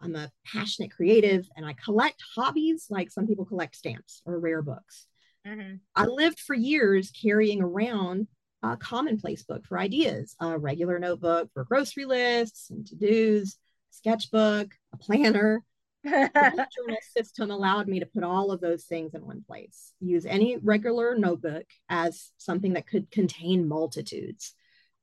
I'm 0.00 0.16
a 0.16 0.32
passionate 0.46 0.92
creative 0.92 1.46
and 1.58 1.66
I 1.66 1.74
collect 1.74 2.24
hobbies 2.34 2.86
like 2.88 3.10
some 3.10 3.26
people 3.26 3.44
collect 3.44 3.76
stamps 3.76 4.22
or 4.24 4.38
rare 4.38 4.62
books. 4.62 5.06
Mm-hmm. 5.46 5.74
I 5.94 6.06
lived 6.06 6.40
for 6.40 6.54
years 6.54 7.10
carrying 7.10 7.60
around 7.60 8.28
a 8.62 8.78
commonplace 8.78 9.42
book 9.42 9.66
for 9.66 9.78
ideas, 9.78 10.34
a 10.40 10.58
regular 10.58 10.98
notebook 10.98 11.50
for 11.52 11.64
grocery 11.64 12.06
lists 12.06 12.70
and 12.70 12.86
to 12.86 12.96
dos, 12.96 13.58
sketchbook, 13.90 14.68
a 14.94 14.96
planner. 14.96 15.62
The 16.06 16.68
journal 16.76 16.98
system 17.16 17.50
allowed 17.50 17.88
me 17.88 18.00
to 18.00 18.06
put 18.06 18.24
all 18.24 18.50
of 18.50 18.60
those 18.60 18.84
things 18.84 19.14
in 19.14 19.26
one 19.26 19.44
place. 19.46 19.92
Use 20.00 20.26
any 20.26 20.56
regular 20.56 21.16
notebook 21.16 21.66
as 21.88 22.30
something 22.36 22.74
that 22.74 22.86
could 22.86 23.10
contain 23.10 23.68
multitudes. 23.68 24.54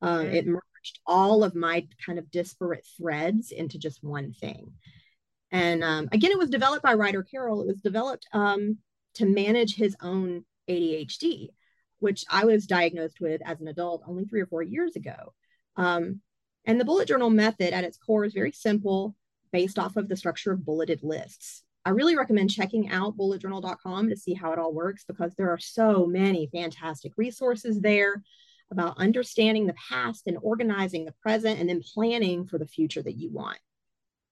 Mm-hmm. 0.04 0.34
It 0.34 0.48
merged 0.48 1.00
all 1.06 1.44
of 1.44 1.56
my 1.56 1.88
kind 2.06 2.20
of 2.20 2.32
disparate 2.32 2.86
threads 2.98 3.52
into 3.52 3.78
just 3.78 4.04
one 4.04 4.34
thing. 4.34 4.74
And 5.52 5.84
um, 5.84 6.10
again, 6.12 6.32
it 6.32 6.40
was 6.40 6.50
developed 6.50 6.84
by 6.84 6.96
Ryder 6.96 7.24
Carroll. 7.24 7.62
It 7.62 7.68
was 7.68 7.82
developed 7.82 8.28
um, 8.34 8.80
to 9.16 9.26
manage 9.26 9.76
his 9.76 9.96
own 10.02 10.46
ADHD 10.70 11.50
which 12.04 12.26
I 12.30 12.44
was 12.44 12.68
diagnosed 12.68 13.22
with 13.22 13.42
as 13.46 13.62
an 13.62 13.70
adult 13.70 14.04
only 14.06 14.26
three 14.26 14.42
or 14.42 14.46
four 14.46 14.62
years 14.62 14.98
ago. 14.98 15.34
Um, 15.78 16.20
and 16.66 16.78
the 16.78 16.84
bullet 16.84 17.08
journal 17.08 17.30
method 17.30 17.74
at 17.74 17.86
its 17.86 17.98
core 17.98 18.26
is 18.26 18.34
very 18.34 18.52
simple, 18.52 19.16
based 19.54 19.80
off 19.80 19.96
of 19.96 20.10
the 20.10 20.18
structure 20.18 20.52
of 20.52 20.66
bulleted 20.66 21.02
lists. 21.02 21.64
I 21.86 21.92
really 21.92 22.18
recommend 22.18 22.50
checking 22.50 22.90
out 22.90 23.16
bulletjournal.com 23.16 24.10
to 24.10 24.18
see 24.18 24.34
how 24.34 24.52
it 24.52 24.60
all 24.60 24.74
works 24.74 25.06
because 25.08 25.34
there 25.36 25.50
are 25.52 25.58
so 25.58 26.06
many 26.06 26.50
fantastic 26.52 27.14
resources 27.16 27.80
there 27.80 28.22
about 28.72 28.98
understanding 28.98 29.68
the 29.68 29.76
past 29.90 30.28
and 30.28 30.38
organizing 30.42 31.06
the 31.06 31.14
present 31.22 31.60
and 31.60 31.70
then 31.70 31.82
planning 31.94 32.46
for 32.46 32.58
the 32.58 32.68
future 32.68 33.04
that 33.04 33.18
you 33.18 33.32
want. 33.32 33.58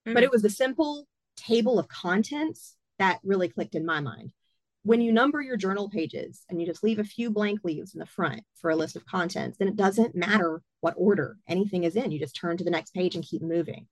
Mm-hmm. 0.05 0.13
But 0.13 0.23
it 0.23 0.31
was 0.31 0.41
the 0.41 0.49
simple 0.49 1.07
table 1.37 1.79
of 1.79 1.87
contents 1.87 2.75
that 2.99 3.19
really 3.23 3.47
clicked 3.47 3.75
in 3.75 3.85
my 3.85 4.01
mind 4.01 4.33
when 4.83 5.01
you 5.01 5.11
number 5.11 5.41
your 5.41 5.57
journal 5.57 5.89
pages 5.89 6.43
and 6.49 6.59
you 6.59 6.65
just 6.65 6.83
leave 6.83 6.99
a 6.99 7.03
few 7.03 7.29
blank 7.29 7.59
leaves 7.63 7.93
in 7.93 7.99
the 7.99 8.05
front 8.05 8.41
for 8.55 8.71
a 8.71 8.75
list 8.75 8.95
of 8.95 9.05
contents, 9.05 9.57
then 9.57 9.67
it 9.67 9.75
doesn't 9.75 10.15
matter 10.15 10.61
what 10.79 10.95
order 10.97 11.37
anything 11.47 11.83
is 11.83 11.95
in. 11.95 12.11
You 12.11 12.19
just 12.19 12.35
turn 12.35 12.57
to 12.57 12.63
the 12.63 12.71
next 12.71 12.93
page 12.93 13.15
and 13.15 13.23
keep 13.23 13.43
moving. 13.43 13.87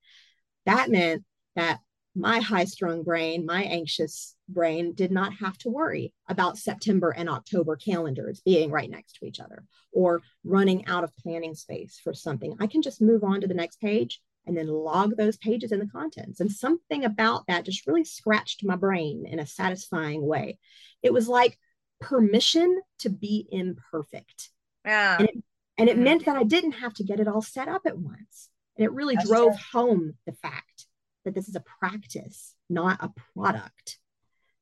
That 0.66 0.90
meant 0.90 1.24
that 1.56 1.80
my 2.16 2.40
high 2.40 2.66
strung 2.66 3.04
brain, 3.04 3.46
my 3.46 3.64
anxious 3.64 4.36
brain 4.48 4.94
did 4.94 5.12
not 5.12 5.34
have 5.34 5.58
to 5.60 5.70
worry 5.70 6.14
about 6.28 6.58
September 6.58 7.12
and 7.12 7.30
October 7.30 7.76
calendars 7.76 8.42
being 8.42 8.72
right 8.72 8.90
next 8.90 9.14
to 9.14 9.26
each 9.26 9.40
other 9.40 9.64
or 9.92 10.22
running 10.44 10.86
out 10.88 11.04
of 11.04 11.16
planning 11.18 11.56
space 11.56 12.00
for 12.04 12.14
something. 12.14 12.56
I 12.60 12.68
can 12.68 12.82
just 12.82 13.02
move 13.02 13.24
on 13.24 13.42
to 13.42 13.48
the 13.48 13.54
next 13.54 13.80
page 13.80 14.22
and 14.46 14.58
then 14.58 14.68
log 14.68 15.16
those 15.16 15.38
pages 15.38 15.72
in 15.72 15.80
the 15.80 15.88
contents. 15.88 16.40
And 16.40 16.52
something 16.52 17.06
about 17.06 17.46
that 17.48 17.66
just 17.66 17.86
really 17.86 18.04
scratched 18.04 18.64
my 18.64 18.76
brain 18.76 19.26
in 19.26 19.40
a 19.40 19.46
satisfying 19.46 20.26
way. 20.26 20.58
It 21.04 21.14
was 21.14 21.28
like 21.28 21.58
permission 22.02 22.80
to 23.00 23.10
be 23.10 23.48
imperfect. 23.52 24.50
Yeah. 24.86 25.18
And 25.20 25.30
it, 25.30 25.36
and 25.78 25.90
it 25.90 25.96
mm-hmm. 25.96 26.04
meant 26.04 26.26
that 26.26 26.38
I 26.38 26.44
didn't 26.44 26.74
have 26.74 26.94
to 26.96 27.04
get 27.04 27.20
it 27.20 27.28
all 27.28 27.42
set 27.42 27.68
up 27.68 27.84
at 27.86 27.98
once. 27.98 28.50
And 28.80 28.86
it 28.86 28.92
really 28.92 29.16
That's 29.16 29.30
drove 29.30 29.54
true. 29.54 29.82
home 29.82 30.14
the 30.26 30.34
fact 30.34 30.88
that 31.26 31.36
this 31.36 31.48
is 31.48 31.56
a 31.56 31.64
practice, 31.80 32.56
not 32.70 33.04
a 33.04 33.12
product. 33.36 34.00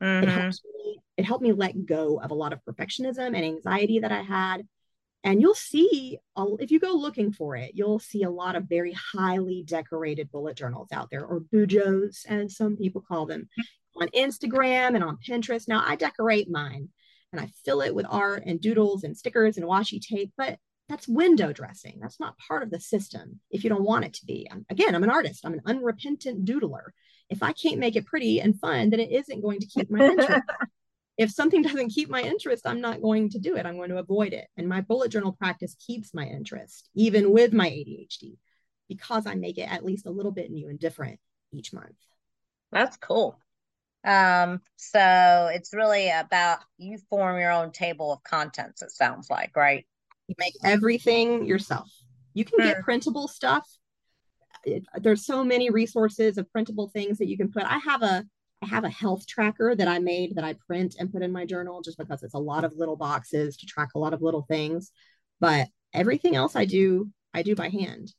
Mm-hmm. 0.03 0.23
It, 0.23 0.29
helped 0.29 0.59
me, 0.75 0.99
it 1.17 1.25
helped 1.25 1.43
me 1.43 1.53
let 1.53 1.85
go 1.85 2.19
of 2.19 2.31
a 2.31 2.35
lot 2.35 2.51
of 2.51 2.59
perfectionism 2.67 3.27
and 3.27 3.37
anxiety 3.37 3.99
that 3.99 4.11
I 4.11 4.21
had 4.21 4.67
and 5.23 5.41
you'll 5.41 5.55
see, 5.55 6.19
if 6.37 6.71
you 6.71 6.79
go 6.79 6.93
looking 6.93 7.33
for 7.33 7.57
it, 7.57 7.71
you'll 7.73 7.99
see 7.99 8.23
a 8.23 8.29
lot 8.29 8.55
of 8.55 8.69
very 8.69 8.93
highly 8.93 9.63
decorated 9.65 10.31
bullet 10.31 10.55
journals 10.55 10.87
out 10.93 11.09
there, 11.11 11.25
or 11.25 11.41
bujos, 11.41 12.25
as 12.27 12.55
some 12.55 12.77
people 12.77 13.03
call 13.05 13.25
them, 13.25 13.49
on 13.95 14.07
Instagram 14.15 14.95
and 14.95 15.03
on 15.03 15.17
Pinterest. 15.17 15.67
Now, 15.67 15.83
I 15.85 15.97
decorate 15.97 16.49
mine 16.49 16.89
and 17.33 17.41
I 17.41 17.51
fill 17.65 17.81
it 17.81 17.93
with 17.93 18.05
art 18.07 18.43
and 18.45 18.61
doodles 18.61 19.03
and 19.03 19.17
stickers 19.17 19.57
and 19.57 19.65
washi 19.65 19.99
tape, 19.99 20.31
but 20.37 20.59
that's 20.89 21.07
window 21.07 21.51
dressing. 21.51 21.99
That's 22.01 22.19
not 22.19 22.37
part 22.37 22.63
of 22.63 22.71
the 22.71 22.79
system 22.79 23.39
if 23.51 23.63
you 23.63 23.69
don't 23.69 23.83
want 23.83 24.05
it 24.05 24.13
to 24.15 24.25
be. 24.25 24.47
I'm, 24.49 24.65
again, 24.69 24.95
I'm 24.95 25.03
an 25.03 25.09
artist, 25.09 25.45
I'm 25.45 25.53
an 25.53 25.61
unrepentant 25.65 26.45
doodler. 26.45 26.89
If 27.29 27.43
I 27.43 27.51
can't 27.51 27.79
make 27.79 27.95
it 27.95 28.05
pretty 28.05 28.39
and 28.39 28.57
fun, 28.57 28.89
then 28.89 29.01
it 29.01 29.11
isn't 29.11 29.41
going 29.41 29.59
to 29.59 29.67
keep 29.67 29.91
my 29.91 30.05
interest. 30.05 30.41
if 31.17 31.31
something 31.31 31.61
doesn't 31.61 31.89
keep 31.89 32.09
my 32.09 32.21
interest, 32.21 32.65
I'm 32.65 32.79
not 32.79 33.01
going 33.01 33.29
to 33.31 33.39
do 33.39 33.57
it. 33.57 33.65
I'm 33.65 33.75
going 33.75 33.89
to 33.89 33.97
avoid 33.97 34.33
it. 34.33 34.47
And 34.55 34.69
my 34.69 34.81
bullet 34.81 35.11
journal 35.11 35.33
practice 35.33 35.75
keeps 35.85 36.13
my 36.13 36.25
interest, 36.25 36.89
even 36.95 37.31
with 37.31 37.53
my 37.53 37.67
ADHD, 37.67 38.37
because 38.87 39.25
I 39.25 39.35
make 39.35 39.57
it 39.57 39.69
at 39.69 39.83
least 39.83 40.05
a 40.05 40.11
little 40.11 40.31
bit 40.31 40.51
new 40.51 40.69
and 40.69 40.79
different 40.79 41.19
each 41.51 41.73
month. 41.73 41.95
That's 42.71 42.95
cool. 42.97 43.39
Um, 44.05 44.61
so 44.77 45.49
it's 45.53 45.73
really 45.73 46.09
about 46.09 46.59
you 46.77 46.97
form 47.09 47.39
your 47.39 47.51
own 47.51 47.71
table 47.71 48.13
of 48.13 48.23
contents, 48.23 48.81
it 48.81 48.91
sounds 48.91 49.29
like, 49.29 49.55
right? 49.57 49.85
You 50.27 50.35
make 50.37 50.53
everything 50.63 51.45
yourself. 51.45 51.89
You 52.33 52.45
can 52.45 52.59
get 52.59 52.77
hmm. 52.77 52.83
printable 52.83 53.27
stuff. 53.27 53.67
It, 54.63 54.85
there's 54.95 55.25
so 55.25 55.43
many 55.43 55.69
resources 55.69 56.37
of 56.37 56.51
printable 56.51 56.89
things 56.89 57.17
that 57.17 57.27
you 57.27 57.37
can 57.37 57.51
put. 57.51 57.63
I 57.63 57.77
have 57.79 58.03
a 58.03 58.25
I 58.61 58.65
have 58.65 58.83
a 58.83 58.89
health 58.89 59.27
tracker 59.27 59.75
that 59.75 59.87
I 59.87 59.99
made 59.99 60.35
that 60.35 60.43
I 60.43 60.53
print 60.53 60.95
and 60.99 61.11
put 61.11 61.21
in 61.21 61.31
my 61.31 61.45
journal 61.45 61.81
just 61.81 61.97
because 61.97 62.23
it's 62.23 62.33
a 62.33 62.39
lot 62.39 62.63
of 62.63 62.73
little 62.75 62.95
boxes 62.95 63.55
to 63.57 63.65
track 63.67 63.89
a 63.95 63.99
lot 63.99 64.13
of 64.13 64.21
little 64.21 64.45
things. 64.47 64.91
But 65.39 65.67
everything 65.93 66.35
else 66.35 66.55
I 66.55 66.65
do, 66.65 67.11
I 67.33 67.43
do 67.43 67.55
by 67.55 67.69
hand. 67.69 68.13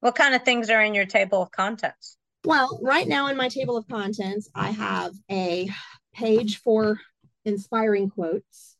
What 0.00 0.14
kind 0.14 0.34
of 0.34 0.44
things 0.44 0.70
are 0.70 0.82
in 0.82 0.94
your 0.94 1.06
table 1.06 1.42
of 1.42 1.50
contents? 1.50 2.16
Well, 2.44 2.78
right 2.80 3.08
now 3.08 3.26
in 3.26 3.36
my 3.36 3.48
table 3.48 3.76
of 3.76 3.88
contents, 3.88 4.48
I 4.54 4.70
have 4.70 5.12
a 5.28 5.68
page 6.14 6.58
for 6.58 7.00
inspiring 7.44 8.10
quotes. 8.10 8.76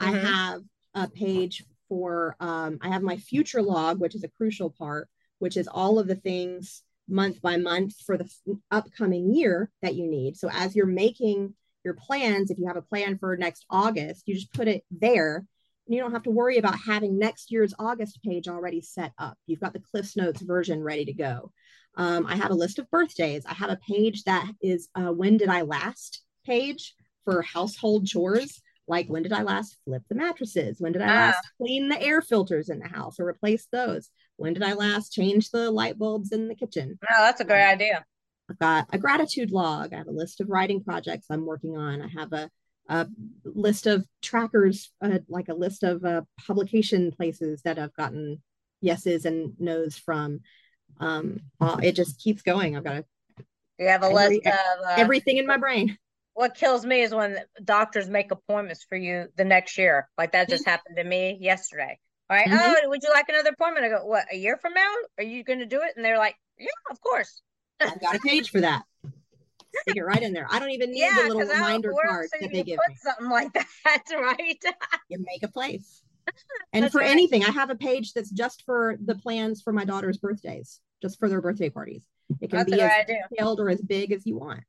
Mm-hmm. 0.00 0.14
I 0.14 0.18
have 0.18 0.62
a 0.94 1.08
page 1.08 1.64
for, 1.90 2.36
um, 2.40 2.78
I 2.80 2.88
have 2.88 3.02
my 3.02 3.18
future 3.18 3.60
log, 3.60 4.00
which 4.00 4.14
is 4.14 4.24
a 4.24 4.28
crucial 4.28 4.70
part, 4.70 5.08
which 5.40 5.58
is 5.58 5.68
all 5.68 5.98
of 5.98 6.06
the 6.06 6.14
things 6.14 6.82
month 7.06 7.42
by 7.42 7.58
month 7.58 7.96
for 8.06 8.16
the 8.16 8.30
upcoming 8.70 9.34
year 9.34 9.70
that 9.82 9.96
you 9.96 10.06
need. 10.06 10.38
So 10.38 10.48
as 10.50 10.74
you're 10.74 10.86
making 10.86 11.54
your 11.84 11.94
plans, 11.94 12.50
if 12.50 12.58
you 12.58 12.68
have 12.68 12.76
a 12.76 12.82
plan 12.82 13.18
for 13.18 13.36
next 13.36 13.66
August, 13.68 14.22
you 14.26 14.34
just 14.34 14.54
put 14.54 14.68
it 14.68 14.84
there. 14.90 15.44
And 15.86 15.94
you 15.96 16.00
don't 16.00 16.12
have 16.12 16.22
to 16.22 16.30
worry 16.30 16.58
about 16.58 16.78
having 16.78 17.18
next 17.18 17.50
year's 17.50 17.74
August 17.78 18.20
page 18.22 18.46
already 18.46 18.80
set 18.80 19.12
up. 19.18 19.36
You've 19.46 19.60
got 19.60 19.72
the 19.72 19.80
Cliffs 19.80 20.16
Notes 20.16 20.40
version 20.40 20.82
ready 20.82 21.04
to 21.06 21.12
go. 21.12 21.50
Um, 21.96 22.26
I 22.26 22.36
have 22.36 22.52
a 22.52 22.54
list 22.54 22.78
of 22.78 22.88
birthdays. 22.90 23.44
I 23.44 23.54
have 23.54 23.70
a 23.70 23.80
page 23.88 24.22
that 24.24 24.48
is 24.62 24.88
a 24.94 25.12
when 25.12 25.36
did 25.36 25.48
I 25.48 25.62
last 25.62 26.22
page 26.46 26.94
for 27.24 27.42
household 27.42 28.06
chores 28.06 28.62
like 28.90 29.06
when 29.06 29.22
did 29.22 29.32
I 29.32 29.42
last 29.42 29.76
flip 29.84 30.02
the 30.08 30.16
mattresses? 30.16 30.80
When 30.80 30.90
did 30.90 31.00
I 31.00 31.06
last 31.06 31.38
ah. 31.44 31.48
clean 31.58 31.88
the 31.88 32.02
air 32.02 32.20
filters 32.20 32.68
in 32.68 32.80
the 32.80 32.88
house 32.88 33.20
or 33.20 33.26
replace 33.26 33.68
those? 33.70 34.10
When 34.36 34.52
did 34.52 34.64
I 34.64 34.72
last 34.72 35.12
change 35.12 35.50
the 35.50 35.70
light 35.70 35.96
bulbs 35.96 36.32
in 36.32 36.48
the 36.48 36.56
kitchen? 36.56 36.98
Oh, 37.04 37.22
that's 37.24 37.40
a 37.40 37.44
great 37.44 37.62
um, 37.62 37.70
idea. 37.70 38.04
I've 38.50 38.58
got 38.58 38.88
a 38.92 38.98
gratitude 38.98 39.52
log. 39.52 39.94
I 39.94 39.98
have 39.98 40.08
a 40.08 40.12
list 40.12 40.40
of 40.40 40.50
writing 40.50 40.82
projects 40.82 41.26
I'm 41.30 41.46
working 41.46 41.76
on. 41.76 42.02
I 42.02 42.08
have 42.08 42.32
a, 42.32 42.50
a 42.88 43.06
list 43.44 43.86
of 43.86 44.04
trackers, 44.22 44.90
uh, 45.00 45.18
like 45.28 45.48
a 45.48 45.54
list 45.54 45.84
of 45.84 46.04
uh, 46.04 46.22
publication 46.44 47.12
places 47.12 47.62
that 47.62 47.78
I've 47.78 47.94
gotten 47.94 48.42
yeses 48.80 49.24
and 49.24 49.52
nos 49.60 49.96
from. 49.98 50.40
Um, 50.98 51.42
uh, 51.60 51.78
it 51.80 51.94
just 51.94 52.20
keeps 52.20 52.42
going. 52.42 52.76
I've 52.76 52.82
got 52.82 52.96
a 52.96 53.04
You 53.78 53.86
have 53.86 54.02
a 54.02 54.06
Every- 54.06 54.36
list 54.36 54.46
of 54.46 54.84
uh, 54.84 54.94
Everything 54.96 55.36
in 55.36 55.46
my 55.46 55.58
brain. 55.58 55.96
What 56.40 56.54
kills 56.54 56.86
me 56.86 57.02
is 57.02 57.14
when 57.14 57.36
doctors 57.62 58.08
make 58.08 58.30
appointments 58.30 58.82
for 58.88 58.96
you 58.96 59.26
the 59.36 59.44
next 59.44 59.76
year. 59.76 60.08
Like 60.16 60.32
that 60.32 60.48
just 60.48 60.64
happened 60.64 60.96
to 60.96 61.04
me 61.04 61.36
yesterday. 61.38 61.98
All 62.30 62.36
right, 62.36 62.48
Mhm. 62.48 62.56
Oh, 62.58 62.88
would 62.88 63.02
you 63.02 63.10
like 63.12 63.28
another 63.28 63.50
appointment? 63.50 63.84
I 63.84 63.90
go, 63.90 64.06
what, 64.06 64.24
a 64.32 64.36
year 64.36 64.56
from 64.56 64.72
now? 64.72 64.90
Are 65.18 65.24
you 65.24 65.44
going 65.44 65.58
to 65.58 65.66
do 65.66 65.82
it? 65.82 65.92
And 65.96 66.02
they're 66.02 66.16
like, 66.16 66.36
yeah, 66.58 66.68
of 66.90 66.98
course. 67.02 67.42
I've 67.78 68.00
got 68.00 68.16
a 68.16 68.20
page 68.20 68.48
for 68.50 68.62
that. 68.62 68.84
Stick 69.82 69.96
it 69.98 70.02
right 70.02 70.22
in 70.22 70.32
there. 70.32 70.46
I 70.50 70.58
don't 70.60 70.70
even 70.70 70.92
need 70.92 71.02
Yeah, 71.02 71.14
the 71.16 71.28
little 71.28 71.42
reminder 71.42 71.92
card 71.92 72.22
else 72.22 72.30
that 72.40 72.50
they 72.50 72.62
give 72.62 72.78
put 72.78 72.88
me. 72.88 72.96
something 73.02 73.28
like 73.28 73.52
that, 73.84 74.02
right? 74.18 74.64
You 75.10 75.18
make 75.18 75.42
a 75.42 75.48
place. 75.48 76.02
And 76.72 76.84
That's 76.84 76.92
for 76.94 77.00
right. 77.00 77.10
anything, 77.10 77.44
I 77.44 77.50
have 77.50 77.68
a 77.68 77.74
page 77.74 78.14
that's 78.14 78.30
just 78.30 78.62
for 78.64 78.96
the 79.04 79.16
plans 79.16 79.60
for 79.60 79.72
my 79.74 79.84
daughter's 79.84 80.16
birthdays, 80.16 80.80
just 81.02 81.18
for 81.18 81.28
their 81.28 81.42
birthday 81.42 81.68
parties. 81.68 82.06
It 82.40 82.48
can 82.48 82.60
That's 82.60 82.70
be 82.70 82.80
as 82.80 82.92
detailed 83.06 83.60
or 83.60 83.68
as 83.68 83.82
big 83.82 84.12
as 84.12 84.24
you 84.24 84.38
want. 84.38 84.60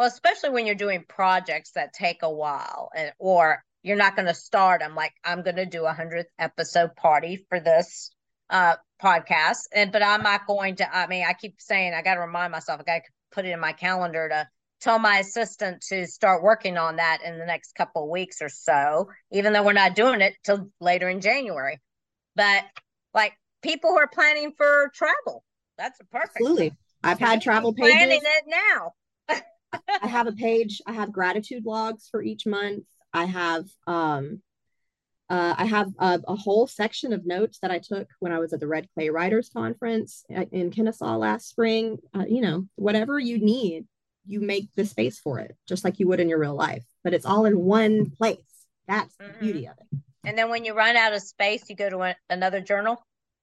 Well, 0.00 0.08
especially 0.08 0.48
when 0.48 0.64
you're 0.64 0.74
doing 0.76 1.04
projects 1.06 1.72
that 1.72 1.92
take 1.92 2.22
a 2.22 2.30
while, 2.30 2.88
and 2.96 3.12
or 3.18 3.62
you're 3.82 3.98
not 3.98 4.16
going 4.16 4.28
to 4.28 4.34
start. 4.34 4.80
I'm 4.82 4.94
like, 4.94 5.12
I'm 5.22 5.42
going 5.42 5.56
to 5.56 5.66
do 5.66 5.84
a 5.84 5.92
hundredth 5.92 6.30
episode 6.38 6.96
party 6.96 7.44
for 7.50 7.60
this 7.60 8.10
uh 8.48 8.76
podcast, 9.02 9.64
and 9.74 9.92
but 9.92 10.02
I'm 10.02 10.22
not 10.22 10.46
going 10.46 10.76
to. 10.76 10.96
I 10.96 11.06
mean, 11.06 11.26
I 11.28 11.34
keep 11.34 11.56
saying 11.58 11.92
I 11.92 12.00
got 12.00 12.14
to 12.14 12.22
remind 12.22 12.50
myself. 12.50 12.80
I 12.80 12.84
got 12.84 13.04
to 13.04 13.10
put 13.30 13.44
it 13.44 13.50
in 13.50 13.60
my 13.60 13.72
calendar 13.72 14.26
to 14.30 14.48
tell 14.80 14.98
my 14.98 15.18
assistant 15.18 15.82
to 15.90 16.06
start 16.06 16.42
working 16.42 16.78
on 16.78 16.96
that 16.96 17.18
in 17.22 17.38
the 17.38 17.44
next 17.44 17.74
couple 17.74 18.04
of 18.04 18.08
weeks 18.08 18.40
or 18.40 18.48
so. 18.48 19.10
Even 19.32 19.52
though 19.52 19.62
we're 19.62 19.74
not 19.74 19.94
doing 19.94 20.22
it 20.22 20.32
till 20.44 20.70
later 20.80 21.10
in 21.10 21.20
January, 21.20 21.78
but 22.36 22.64
like 23.12 23.34
people 23.62 23.90
who 23.90 23.98
are 23.98 24.08
planning 24.08 24.54
for 24.56 24.90
travel, 24.94 25.44
that's 25.76 26.00
a 26.00 26.04
perfect. 26.04 26.36
Absolutely. 26.36 26.72
I've 27.04 27.18
had 27.18 27.42
travel 27.42 27.74
pages. 27.74 27.92
planning 27.92 28.22
it 28.22 28.44
now. 28.46 28.94
I 29.72 30.06
have 30.06 30.26
a 30.26 30.32
page. 30.32 30.80
I 30.86 30.92
have 30.92 31.12
gratitude 31.12 31.64
logs 31.64 32.08
for 32.10 32.22
each 32.22 32.46
month. 32.46 32.84
I 33.12 33.24
have 33.26 33.66
um 33.86 34.42
uh, 35.28 35.54
I 35.56 35.64
have 35.64 35.88
a, 36.00 36.20
a 36.26 36.34
whole 36.34 36.66
section 36.66 37.12
of 37.12 37.24
notes 37.24 37.58
that 37.62 37.70
I 37.70 37.78
took 37.78 38.08
when 38.18 38.32
I 38.32 38.40
was 38.40 38.52
at 38.52 38.58
the 38.58 38.66
Red 38.66 38.88
Clay 38.94 39.10
Writers 39.10 39.48
Conference 39.48 40.24
in 40.28 40.72
Kennesaw 40.72 41.16
last 41.18 41.48
spring. 41.48 41.98
Uh, 42.12 42.24
you 42.28 42.40
know, 42.40 42.66
whatever 42.74 43.16
you 43.16 43.38
need, 43.38 43.86
you 44.26 44.40
make 44.40 44.68
the 44.74 44.84
space 44.84 45.20
for 45.20 45.38
it, 45.38 45.56
just 45.68 45.84
like 45.84 46.00
you 46.00 46.08
would 46.08 46.18
in 46.18 46.28
your 46.28 46.40
real 46.40 46.56
life. 46.56 46.82
But 47.04 47.14
it's 47.14 47.24
all 47.26 47.44
in 47.44 47.60
one 47.60 48.10
place. 48.10 48.38
That's 48.88 49.14
the 49.18 49.24
Mhm. 49.26 49.40
beauty 49.40 49.66
of 49.68 49.74
it. 49.78 49.98
And 50.24 50.36
then 50.36 50.50
when 50.50 50.64
you 50.64 50.74
run 50.74 50.96
out 50.96 51.12
of 51.12 51.22
space, 51.22 51.70
you 51.70 51.76
go 51.76 51.88
to 51.88 52.02
a, 52.02 52.16
another 52.28 52.60
journal. 52.60 53.00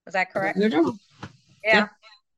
Is 0.08 0.14
that 0.14 0.32
correct? 0.34 0.58
Your 0.60 0.68
journal. 0.70 0.98
Yeah. 1.64 1.78
Yep. 1.80 1.90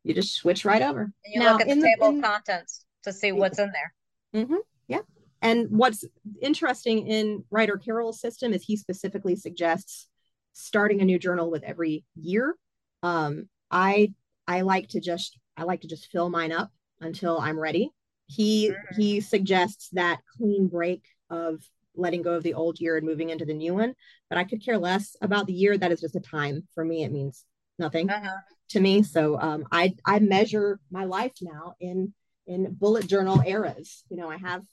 You 0.04 0.14
just 0.14 0.36
switch 0.36 0.64
right 0.64 0.84
over. 0.84 1.02
And 1.02 1.14
you 1.26 1.40
Now, 1.40 1.54
look 1.54 1.62
at 1.62 1.68
the 1.70 1.74
the- 1.76 1.82
table 1.82 2.10
in- 2.10 2.18
of 2.18 2.24
contents 2.24 2.86
to 3.04 3.14
see 3.14 3.32
what's 3.32 3.60
in 3.60 3.72
there. 3.72 4.46
hmm 4.46 4.56
Yeah. 4.88 5.02
And 5.42 5.68
what's 5.70 6.04
interesting 6.42 7.08
in 7.08 7.46
Ryder 7.50 7.78
Carroll's 7.78 8.20
system 8.20 8.54
is 8.54 8.64
he 8.64 8.76
specifically 8.76 9.36
suggests 9.36 10.08
starting 10.54 11.02
a 11.02 11.06
new 11.06 11.18
journal 11.20 11.50
with 11.50 11.64
every 11.64 12.04
year. 12.16 12.56
Um, 13.04 13.48
I 13.72 14.14
I 14.48 14.62
like 14.62 14.90
to 14.90 15.00
just 15.00 15.38
I 15.56 15.64
like 15.64 15.82
to 15.82 15.88
just 15.88 16.08
fill 16.12 16.30
mine 16.30 16.52
up 16.52 16.72
until 17.00 17.38
I'm 17.40 17.60
ready. 17.60 17.92
He 18.28 18.70
Mhm. 18.70 18.96
he 18.96 19.22
suggests 19.22 19.90
that 19.94 20.22
clean 20.38 20.68
break 20.68 21.06
of 21.30 21.64
letting 21.96 22.22
go 22.22 22.34
of 22.34 22.44
the 22.44 22.54
old 22.54 22.80
year 22.80 22.98
and 22.98 23.06
moving 23.06 23.30
into 23.30 23.46
the 23.46 23.54
new 23.54 23.74
one. 23.74 23.96
But 24.30 24.38
I 24.38 24.44
could 24.44 24.64
care 24.64 24.78
less 24.78 25.16
about 25.22 25.48
the 25.48 25.54
year. 25.54 25.78
That 25.78 25.92
is 25.92 26.02
just 26.02 26.16
a 26.16 26.20
time 26.20 26.68
for 26.74 26.84
me. 26.84 27.04
It 27.04 27.12
means 27.12 27.46
nothing 27.78 28.10
Uh-huh. 28.10 28.38
to 28.70 28.80
me. 28.80 29.04
So 29.04 29.40
um, 29.40 29.66
I 29.72 29.96
I 30.06 30.20
measure 30.20 30.80
my 30.92 31.06
life 31.06 31.34
now 31.42 31.76
in 31.80 32.14
in 32.50 32.74
bullet 32.74 33.08
journal 33.08 33.42
eras. 33.46 34.04
You 34.10 34.18
know, 34.18 34.30
I 34.30 34.38
have 34.38 34.64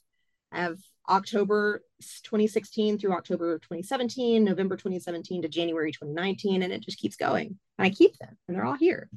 I 0.51 0.61
have 0.61 0.79
October 1.07 1.83
2016 2.23 2.99
through 2.99 3.13
October 3.13 3.59
2017, 3.59 4.43
November 4.43 4.75
2017 4.75 5.43
to 5.43 5.47
January 5.47 5.91
2019, 5.91 6.63
and 6.63 6.73
it 6.73 6.81
just 6.81 6.99
keeps 6.99 7.15
going. 7.15 7.57
And 7.77 7.87
I 7.87 7.89
keep 7.89 8.17
them, 8.17 8.35
and 8.47 8.57
they're 8.57 8.65
all 8.65 8.77
here. 8.77 9.09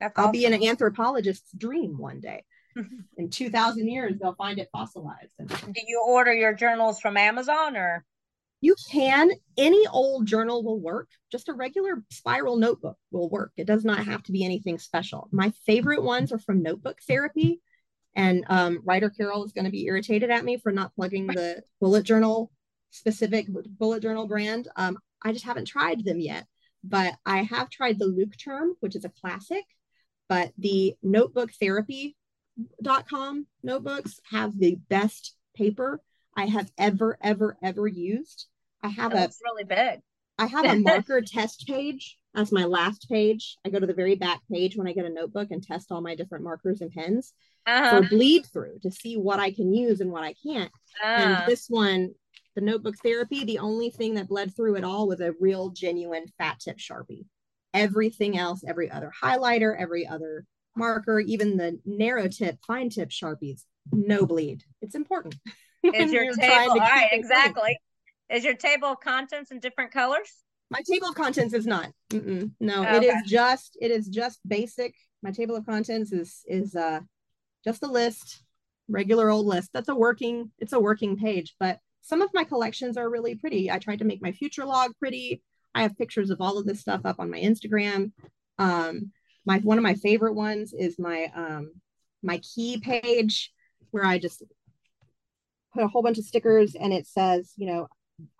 That's 0.00 0.18
I'll 0.18 0.32
be 0.32 0.46
in 0.46 0.54
an 0.54 0.62
anthropologist's 0.62 1.52
dream 1.56 1.98
one 1.98 2.20
day. 2.20 2.44
In 3.18 3.28
2,000 3.30 3.88
years, 3.88 4.14
they'll 4.18 4.34
find 4.34 4.60
it 4.60 4.68
fossilized. 4.72 5.32
Do 5.38 5.82
you 5.86 6.04
order 6.06 6.32
your 6.32 6.54
journals 6.54 7.00
from 7.00 7.16
Amazon 7.16 7.76
or? 7.76 8.04
you 8.60 8.76
can, 8.90 9.30
any 9.56 9.86
old 9.86 10.26
journal 10.26 10.62
will 10.62 10.78
work. 10.78 11.08
Just 11.32 11.48
a 11.48 11.54
regular 11.54 12.02
spiral 12.10 12.56
notebook 12.56 12.96
will 13.10 13.30
work. 13.30 13.52
It 13.56 13.66
does 13.66 13.84
not 13.84 14.04
have 14.04 14.22
to 14.24 14.32
be 14.32 14.44
anything 14.44 14.78
special. 14.78 15.28
My 15.32 15.52
favorite 15.64 16.02
ones 16.02 16.30
are 16.32 16.38
from 16.38 16.62
Notebook 16.62 16.98
Therapy. 17.06 17.60
And 18.14 18.44
um, 18.48 18.80
Ryder 18.84 19.10
Carroll 19.10 19.44
is 19.44 19.52
going 19.52 19.64
to 19.64 19.70
be 19.70 19.86
irritated 19.86 20.30
at 20.30 20.44
me 20.44 20.58
for 20.58 20.72
not 20.72 20.94
plugging 20.94 21.26
the 21.26 21.62
bullet 21.80 22.04
journal 22.04 22.50
specific 22.90 23.46
bullet 23.48 24.02
journal 24.02 24.26
brand. 24.26 24.68
Um, 24.76 24.98
I 25.22 25.32
just 25.32 25.44
haven't 25.44 25.66
tried 25.66 26.04
them 26.04 26.20
yet, 26.20 26.46
but 26.82 27.14
I 27.24 27.42
have 27.42 27.70
tried 27.70 27.98
the 27.98 28.06
Leuchtturm, 28.06 28.70
which 28.80 28.96
is 28.96 29.04
a 29.04 29.10
classic. 29.10 29.64
But 30.28 30.52
the 30.58 30.94
notebook 31.02 31.50
therapy.com 31.52 33.46
notebooks 33.62 34.20
have 34.30 34.58
the 34.58 34.76
best 34.88 35.36
paper 35.54 36.00
I 36.36 36.46
have 36.46 36.70
ever, 36.78 37.18
ever, 37.20 37.56
ever 37.62 37.86
used. 37.86 38.46
I 38.82 38.88
have 38.88 39.12
It 39.12 39.16
a 39.16 39.32
really 39.44 39.64
big. 39.64 40.00
I 40.40 40.46
have 40.46 40.64
a 40.64 40.74
marker 40.80 41.20
test 41.20 41.66
page 41.66 42.16
as 42.34 42.50
my 42.50 42.64
last 42.64 43.08
page. 43.08 43.56
I 43.64 43.68
go 43.68 43.78
to 43.78 43.86
the 43.86 43.92
very 43.94 44.14
back 44.14 44.40
page 44.50 44.76
when 44.76 44.88
I 44.88 44.92
get 44.92 45.04
a 45.04 45.10
notebook 45.10 45.48
and 45.50 45.62
test 45.62 45.92
all 45.92 46.00
my 46.00 46.14
different 46.14 46.44
markers 46.44 46.80
and 46.80 46.90
pens 46.90 47.34
Uh-huh. 47.66 48.00
for 48.02 48.08
bleed 48.08 48.46
through 48.46 48.78
to 48.82 48.90
see 48.90 49.16
what 49.18 49.38
I 49.38 49.50
can 49.52 49.72
use 49.72 50.00
and 50.00 50.10
what 50.10 50.24
I 50.24 50.34
can't. 50.42 50.72
And 51.04 51.36
Ah. 51.36 51.44
this 51.46 51.68
one, 51.68 52.14
the 52.54 52.62
notebook 52.62 52.96
therapy, 53.02 53.44
the 53.44 53.58
only 53.58 53.90
thing 53.90 54.14
that 54.14 54.28
bled 54.28 54.56
through 54.56 54.76
at 54.76 54.84
all 54.84 55.06
was 55.06 55.20
a 55.20 55.32
real 55.40 55.68
genuine 55.70 56.26
fat 56.38 56.58
tip 56.60 56.78
Sharpie. 56.78 57.26
Everything 57.74 58.38
else, 58.38 58.64
every 58.66 58.90
other 58.90 59.12
highlighter, 59.22 59.76
every 59.78 60.06
other 60.06 60.46
marker, 60.74 61.20
even 61.20 61.56
the 61.58 61.78
narrow 61.84 62.28
tip, 62.28 62.58
fine 62.66 62.88
tip 62.88 63.10
Sharpies, 63.10 63.64
no 63.92 64.24
bleed. 64.24 64.64
It's 64.80 64.94
important. 64.94 65.34
Is 65.82 66.12
your 66.12 66.32
table 66.32 66.70
all 66.72 66.78
right? 66.78 67.08
Exactly. 67.12 67.78
Is 68.30 68.44
your 68.44 68.54
table 68.54 68.88
of 68.88 69.00
contents 69.00 69.50
in 69.50 69.58
different 69.58 69.92
colors? 69.92 70.30
my 70.70 70.82
table 70.88 71.08
of 71.08 71.14
contents 71.14 71.52
is 71.52 71.66
not. 71.66 71.90
Mm-mm. 72.10 72.52
no 72.60 72.86
Oh, 72.86 72.96
it 72.96 73.04
is 73.04 73.28
just 73.28 73.76
it 73.80 73.90
is 73.90 74.08
just 74.08 74.40
basic. 74.46 74.94
My 75.22 75.32
table 75.32 75.56
of 75.56 75.66
contents 75.66 76.12
is 76.12 76.42
is 76.46 76.74
uh 76.74 77.00
just 77.64 77.82
a 77.82 77.88
list 77.88 78.42
regular 78.88 79.30
old 79.30 79.46
list. 79.46 79.70
That's 79.72 79.88
a 79.88 79.94
working 79.94 80.50
it's 80.58 80.72
a 80.72 80.80
working 80.80 81.16
page 81.16 81.54
but 81.58 81.78
some 82.02 82.22
of 82.22 82.30
my 82.32 82.44
collections 82.44 82.96
are 82.96 83.10
really 83.10 83.34
pretty. 83.34 83.70
I 83.70 83.78
tried 83.78 83.98
to 83.98 84.04
make 84.04 84.22
my 84.22 84.32
future 84.32 84.64
log 84.64 84.92
pretty. 84.98 85.42
I 85.74 85.82
have 85.82 85.98
pictures 85.98 86.30
of 86.30 86.40
all 86.40 86.56
of 86.56 86.66
this 86.66 86.80
stuff 86.80 87.02
up 87.04 87.16
on 87.18 87.30
my 87.30 87.40
instagram. 87.40 88.12
Um 88.58 89.12
my 89.44 89.58
one 89.58 89.78
of 89.78 89.84
my 89.84 89.94
favorite 89.94 90.34
ones 90.34 90.72
is 90.72 90.98
my 90.98 91.30
um 91.34 91.72
my 92.22 92.38
key 92.38 92.78
page 92.78 93.50
where 93.92 94.04
i 94.04 94.18
just 94.18 94.42
put 95.72 95.82
a 95.82 95.88
whole 95.88 96.02
bunch 96.02 96.18
of 96.18 96.24
stickers 96.24 96.74
and 96.74 96.92
it 96.92 97.06
says 97.06 97.54
you 97.56 97.66
know 97.66 97.88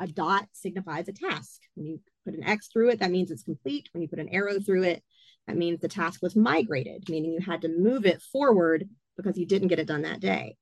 a 0.01 0.07
dot 0.07 0.47
signifies 0.53 1.09
a 1.09 1.13
task. 1.13 1.61
When 1.75 1.87
you 1.87 2.01
put 2.25 2.35
an 2.35 2.45
X 2.45 2.69
through 2.69 2.91
it, 2.91 3.01
that 3.01 3.11
means 3.11 3.31
it's 3.31 3.43
complete. 3.43 3.89
When 3.93 4.03
you 4.03 4.09
put 4.09 4.19
an 4.19 4.29
arrow 4.29 4.61
through 4.61 4.85
it, 4.85 5.03
that 5.47 5.57
means 5.57 5.81
the 5.81 5.89
task 5.89 6.23
was 6.23 6.37
migrated, 6.37 7.09
meaning 7.09 7.33
you 7.33 7.41
had 7.41 7.63
to 7.63 7.69
move 7.69 8.07
it 8.07 8.23
forward 8.23 8.89
because 9.17 9.39
you 9.39 9.47
didn't 9.47 9.69
get 9.69 9.79
it 9.79 9.87
done 9.87 10.03
that 10.03 10.21
day 10.21 10.57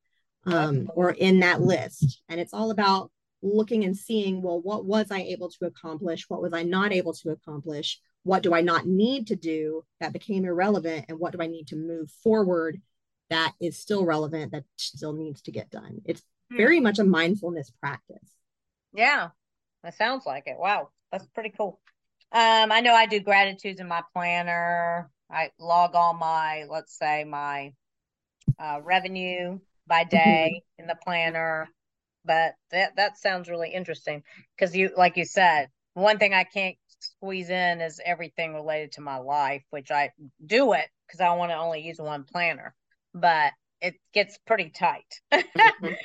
um, 0.46 0.90
or 0.94 1.10
in 1.10 1.40
that 1.40 1.60
list. 1.60 2.22
And 2.28 2.40
it's 2.40 2.54
all 2.54 2.70
about 2.70 3.10
looking 3.42 3.84
and 3.84 3.96
seeing, 3.96 4.42
well, 4.42 4.60
what 4.60 4.84
was 4.84 5.10
I 5.10 5.20
able 5.20 5.50
to 5.50 5.66
accomplish? 5.66 6.24
What 6.28 6.42
was 6.42 6.52
I 6.52 6.62
not 6.62 6.92
able 6.92 7.12
to 7.14 7.30
accomplish? 7.30 8.00
What 8.24 8.42
do 8.42 8.54
I 8.54 8.62
not 8.62 8.86
need 8.86 9.28
to 9.28 9.36
do 9.36 9.84
that 10.00 10.12
became 10.12 10.44
irrelevant? 10.44 11.06
And 11.08 11.18
what 11.18 11.32
do 11.32 11.42
I 11.42 11.46
need 11.46 11.68
to 11.68 11.76
move 11.76 12.10
forward 12.22 12.80
that 13.30 13.52
is 13.60 13.78
still 13.78 14.04
relevant, 14.04 14.52
that 14.52 14.64
still 14.76 15.12
needs 15.12 15.42
to 15.42 15.52
get 15.52 15.70
done? 15.70 16.00
It's 16.04 16.22
very 16.50 16.80
much 16.80 16.98
a 16.98 17.04
mindfulness 17.04 17.70
practice. 17.78 18.30
Yeah, 18.92 19.30
that 19.82 19.94
sounds 19.94 20.26
like 20.26 20.44
it. 20.46 20.56
Wow, 20.58 20.90
that's 21.12 21.26
pretty 21.28 21.50
cool. 21.50 21.80
Um, 22.32 22.72
I 22.72 22.80
know 22.80 22.94
I 22.94 23.06
do 23.06 23.20
gratitudes 23.20 23.80
in 23.80 23.88
my 23.88 24.02
planner. 24.12 25.10
I 25.30 25.50
log 25.58 25.94
all 25.94 26.14
my, 26.14 26.64
let's 26.68 26.96
say, 26.98 27.24
my 27.24 27.72
uh, 28.58 28.80
revenue 28.82 29.58
by 29.86 30.04
day 30.10 30.62
in 30.78 30.86
the 30.86 30.96
planner. 31.02 31.68
But 32.24 32.54
that 32.70 32.96
that 32.96 33.18
sounds 33.18 33.48
really 33.48 33.70
interesting 33.72 34.22
because 34.56 34.76
you, 34.76 34.90
like 34.96 35.16
you 35.16 35.24
said, 35.24 35.70
one 35.94 36.18
thing 36.18 36.34
I 36.34 36.44
can't 36.44 36.76
squeeze 37.00 37.48
in 37.50 37.80
is 37.80 38.00
everything 38.04 38.54
related 38.54 38.92
to 38.92 39.00
my 39.00 39.18
life, 39.18 39.62
which 39.70 39.90
I 39.90 40.10
do 40.44 40.72
it 40.74 40.88
because 41.06 41.20
I 41.20 41.34
want 41.34 41.52
to 41.52 41.56
only 41.56 41.80
use 41.82 41.98
one 41.98 42.24
planner. 42.24 42.74
But 43.14 43.52
it 43.80 43.94
gets 44.12 44.38
pretty 44.46 44.70
tight. 44.70 45.20
Mhm. 45.32 45.96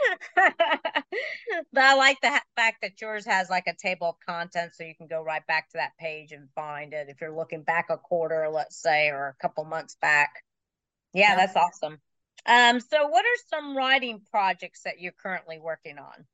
but 1.72 1.84
I 1.84 1.96
like 1.96 2.20
the 2.22 2.30
ha- 2.32 2.44
fact 2.56 2.78
that 2.82 3.00
yours 3.02 3.26
has 3.26 3.50
like 3.50 3.68
a 3.68 3.76
table 3.76 4.10
of 4.10 4.16
contents 4.28 4.78
so 4.78 4.84
you 4.84 4.96
can 4.96 5.08
go 5.08 5.22
right 5.22 5.46
back 5.48 5.70
to 5.70 5.78
that 5.78 5.92
page 6.00 6.32
and 6.32 6.50
find 6.56 6.94
it 6.94 7.08
if 7.10 7.22
you're 7.22 7.36
looking 7.36 7.64
back 7.64 7.88
a 7.90 7.98
quarter, 7.98 8.50
let's 8.50 8.82
say, 8.82 9.10
or 9.10 9.28
a 9.30 9.42
couple 9.42 9.64
months 9.66 9.96
back. 10.02 10.44
Yeah, 11.14 11.30
Yeah. 11.32 11.36
that's 11.36 11.56
awesome. 11.56 12.00
Um, 12.46 12.80
so 12.80 13.08
what 13.08 13.26
are 13.26 13.38
some 13.50 13.76
writing 13.78 14.22
projects 14.32 14.82
that 14.84 15.00
you're 15.00 15.14
currently 15.14 15.60
working 15.60 15.98
on? 15.98 16.26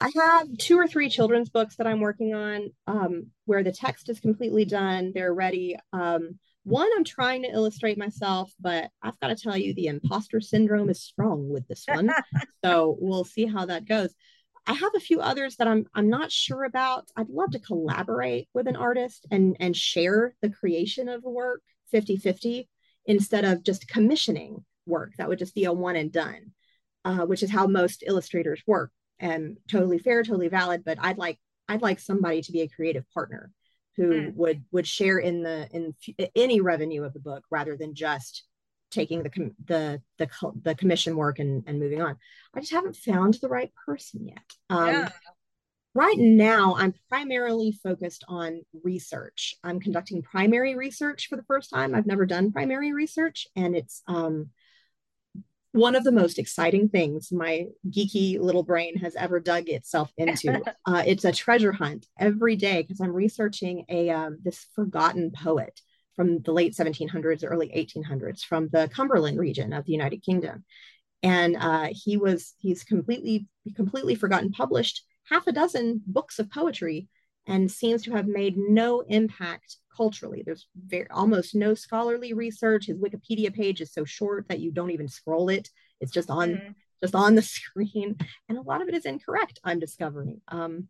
I 0.00 0.10
have 0.14 0.56
two 0.58 0.78
or 0.78 0.86
three 0.86 1.08
children's 1.08 1.48
books 1.50 1.76
that 1.76 1.86
I'm 1.86 2.00
working 2.00 2.34
on 2.34 2.70
um, 2.86 3.28
where 3.46 3.62
the 3.64 3.72
text 3.72 4.08
is 4.08 4.20
completely 4.20 4.64
done. 4.64 5.12
They're 5.14 5.34
ready. 5.34 5.76
Um, 5.92 6.38
one, 6.68 6.88
I'm 6.96 7.04
trying 7.04 7.42
to 7.42 7.50
illustrate 7.50 7.98
myself, 7.98 8.52
but 8.60 8.90
I've 9.02 9.18
got 9.20 9.28
to 9.28 9.36
tell 9.36 9.56
you, 9.56 9.74
the 9.74 9.86
imposter 9.86 10.40
syndrome 10.40 10.90
is 10.90 11.02
strong 11.02 11.48
with 11.48 11.66
this 11.66 11.84
one. 11.86 12.10
so 12.64 12.96
we'll 13.00 13.24
see 13.24 13.46
how 13.46 13.66
that 13.66 13.86
goes. 13.86 14.14
I 14.66 14.74
have 14.74 14.94
a 14.94 15.00
few 15.00 15.20
others 15.20 15.56
that 15.56 15.66
I'm 15.66 15.86
I'm 15.94 16.10
not 16.10 16.30
sure 16.30 16.64
about. 16.64 17.08
I'd 17.16 17.30
love 17.30 17.52
to 17.52 17.58
collaborate 17.58 18.48
with 18.52 18.68
an 18.68 18.76
artist 18.76 19.26
and 19.30 19.56
and 19.60 19.74
share 19.74 20.34
the 20.42 20.50
creation 20.50 21.08
of 21.08 21.24
a 21.24 21.30
work 21.30 21.62
50-50 21.92 22.68
instead 23.06 23.46
of 23.46 23.64
just 23.64 23.88
commissioning 23.88 24.64
work. 24.84 25.12
That 25.16 25.28
would 25.28 25.38
just 25.38 25.54
be 25.54 25.64
a 25.64 25.72
one 25.72 25.96
and 25.96 26.12
done, 26.12 26.52
uh, 27.06 27.24
which 27.24 27.42
is 27.42 27.50
how 27.50 27.66
most 27.66 28.04
illustrators 28.06 28.62
work. 28.66 28.92
And 29.18 29.56
totally 29.68 29.98
fair, 29.98 30.22
totally 30.22 30.48
valid. 30.48 30.84
But 30.84 30.98
I'd 31.00 31.16
like 31.16 31.38
I'd 31.66 31.82
like 31.82 31.98
somebody 31.98 32.42
to 32.42 32.52
be 32.52 32.60
a 32.60 32.68
creative 32.68 33.04
partner 33.14 33.50
who 33.98 34.10
mm. 34.10 34.34
would 34.36 34.64
would 34.70 34.86
share 34.86 35.18
in 35.18 35.42
the 35.42 35.68
in 35.72 35.94
any 36.34 36.60
revenue 36.60 37.02
of 37.02 37.12
the 37.12 37.20
book 37.20 37.44
rather 37.50 37.76
than 37.76 37.94
just 37.94 38.44
taking 38.90 39.22
the 39.22 39.52
the 39.66 40.00
the 40.18 40.28
the 40.62 40.74
commission 40.76 41.16
work 41.16 41.40
and 41.40 41.64
and 41.66 41.78
moving 41.78 42.00
on. 42.00 42.16
I 42.54 42.60
just 42.60 42.72
haven't 42.72 42.96
found 42.96 43.34
the 43.34 43.48
right 43.48 43.72
person 43.84 44.26
yet. 44.26 44.44
Um, 44.70 44.86
yeah. 44.86 45.08
Right 45.94 46.18
now, 46.18 46.76
I'm 46.78 46.94
primarily 47.08 47.72
focused 47.72 48.22
on 48.28 48.60
research. 48.84 49.56
I'm 49.64 49.80
conducting 49.80 50.22
primary 50.22 50.76
research 50.76 51.26
for 51.28 51.34
the 51.34 51.42
first 51.42 51.70
time. 51.70 51.92
I've 51.92 52.06
never 52.06 52.24
done 52.24 52.52
primary 52.52 52.92
research, 52.92 53.48
and 53.56 53.74
it's 53.74 54.02
um, 54.06 54.50
one 55.72 55.94
of 55.94 56.04
the 56.04 56.12
most 56.12 56.38
exciting 56.38 56.88
things 56.88 57.30
my 57.30 57.66
geeky 57.88 58.38
little 58.38 58.62
brain 58.62 58.96
has 58.96 59.14
ever 59.16 59.38
dug 59.38 59.68
itself 59.68 60.10
into. 60.16 60.60
uh, 60.86 61.02
it's 61.06 61.24
a 61.24 61.32
treasure 61.32 61.72
hunt 61.72 62.06
every 62.18 62.56
day 62.56 62.82
because 62.82 63.00
I'm 63.00 63.12
researching 63.12 63.84
a 63.88 64.10
um, 64.10 64.38
this 64.42 64.66
forgotten 64.74 65.30
poet 65.30 65.80
from 66.16 66.40
the 66.42 66.52
late 66.52 66.74
1700s, 66.74 67.44
or 67.44 67.48
early 67.48 67.68
1800s, 67.68 68.40
from 68.40 68.68
the 68.72 68.88
Cumberland 68.92 69.38
region 69.38 69.72
of 69.72 69.84
the 69.84 69.92
United 69.92 70.22
Kingdom, 70.24 70.64
and 71.22 71.56
uh, 71.56 71.88
he 71.92 72.16
was 72.16 72.54
he's 72.58 72.82
completely 72.82 73.46
completely 73.76 74.14
forgotten. 74.14 74.50
Published 74.50 75.04
half 75.28 75.46
a 75.46 75.52
dozen 75.52 76.02
books 76.06 76.38
of 76.38 76.50
poetry 76.50 77.08
and 77.46 77.70
seems 77.70 78.02
to 78.02 78.12
have 78.12 78.26
made 78.26 78.56
no 78.56 79.00
impact 79.00 79.76
culturally. 79.98 80.42
There's 80.46 80.66
very, 80.86 81.10
almost 81.10 81.54
no 81.54 81.74
scholarly 81.74 82.32
research. 82.32 82.86
His 82.86 82.96
Wikipedia 82.96 83.52
page 83.52 83.80
is 83.80 83.92
so 83.92 84.04
short 84.04 84.46
that 84.48 84.60
you 84.60 84.70
don't 84.70 84.92
even 84.92 85.08
scroll 85.08 85.48
it. 85.48 85.68
It's 86.00 86.12
just 86.12 86.30
on 86.30 86.48
mm-hmm. 86.50 86.70
just 87.02 87.14
on 87.14 87.34
the 87.34 87.42
screen, 87.56 88.16
and 88.48 88.56
a 88.56 88.62
lot 88.62 88.80
of 88.80 88.88
it 88.88 88.94
is 88.94 89.04
incorrect. 89.04 89.58
I'm 89.64 89.80
discovering. 89.80 90.40
Um, 90.48 90.88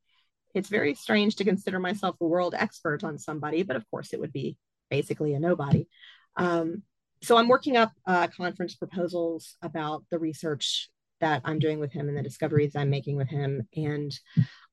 it's 0.55 0.69
very 0.69 0.95
strange 0.95 1.37
to 1.37 1.45
consider 1.45 1.81
myself 1.81 2.17
a 2.21 2.27
world 2.27 2.55
expert 2.57 3.03
on 3.05 3.19
somebody, 3.19 3.63
but 3.63 3.77
of 3.77 3.89
course 3.91 4.13
it 4.13 4.21
would 4.21 4.33
be 4.33 4.57
basically 4.91 5.35
a 5.35 5.41
nobody. 5.41 5.87
Um, 6.37 6.83
so 7.23 7.37
I'm 7.37 7.49
working 7.49 7.77
up 7.77 7.93
uh, 8.07 8.29
conference 8.29 8.75
proposals 8.75 9.57
about 9.63 10.05
the 10.11 10.19
research 10.19 10.89
that 11.21 11.43
I'm 11.45 11.59
doing 11.59 11.81
with 11.81 11.93
him 11.93 12.09
and 12.09 12.17
the 12.17 12.23
discoveries 12.23 12.77
I'm 12.77 12.91
making 12.91 13.17
with 13.17 13.29
him. 13.29 13.67
And 13.77 14.13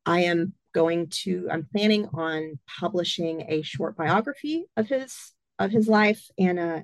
I 0.06 0.22
am 0.22 0.54
going 0.76 1.08
to, 1.08 1.48
I'm 1.50 1.66
planning 1.72 2.06
on 2.14 2.60
publishing 2.80 3.46
a 3.48 3.62
short 3.62 3.96
biography 3.96 4.66
of 4.76 4.88
his 4.88 5.32
of 5.58 5.72
his 5.72 5.88
life 5.88 6.22
and 6.38 6.60
uh, 6.60 6.82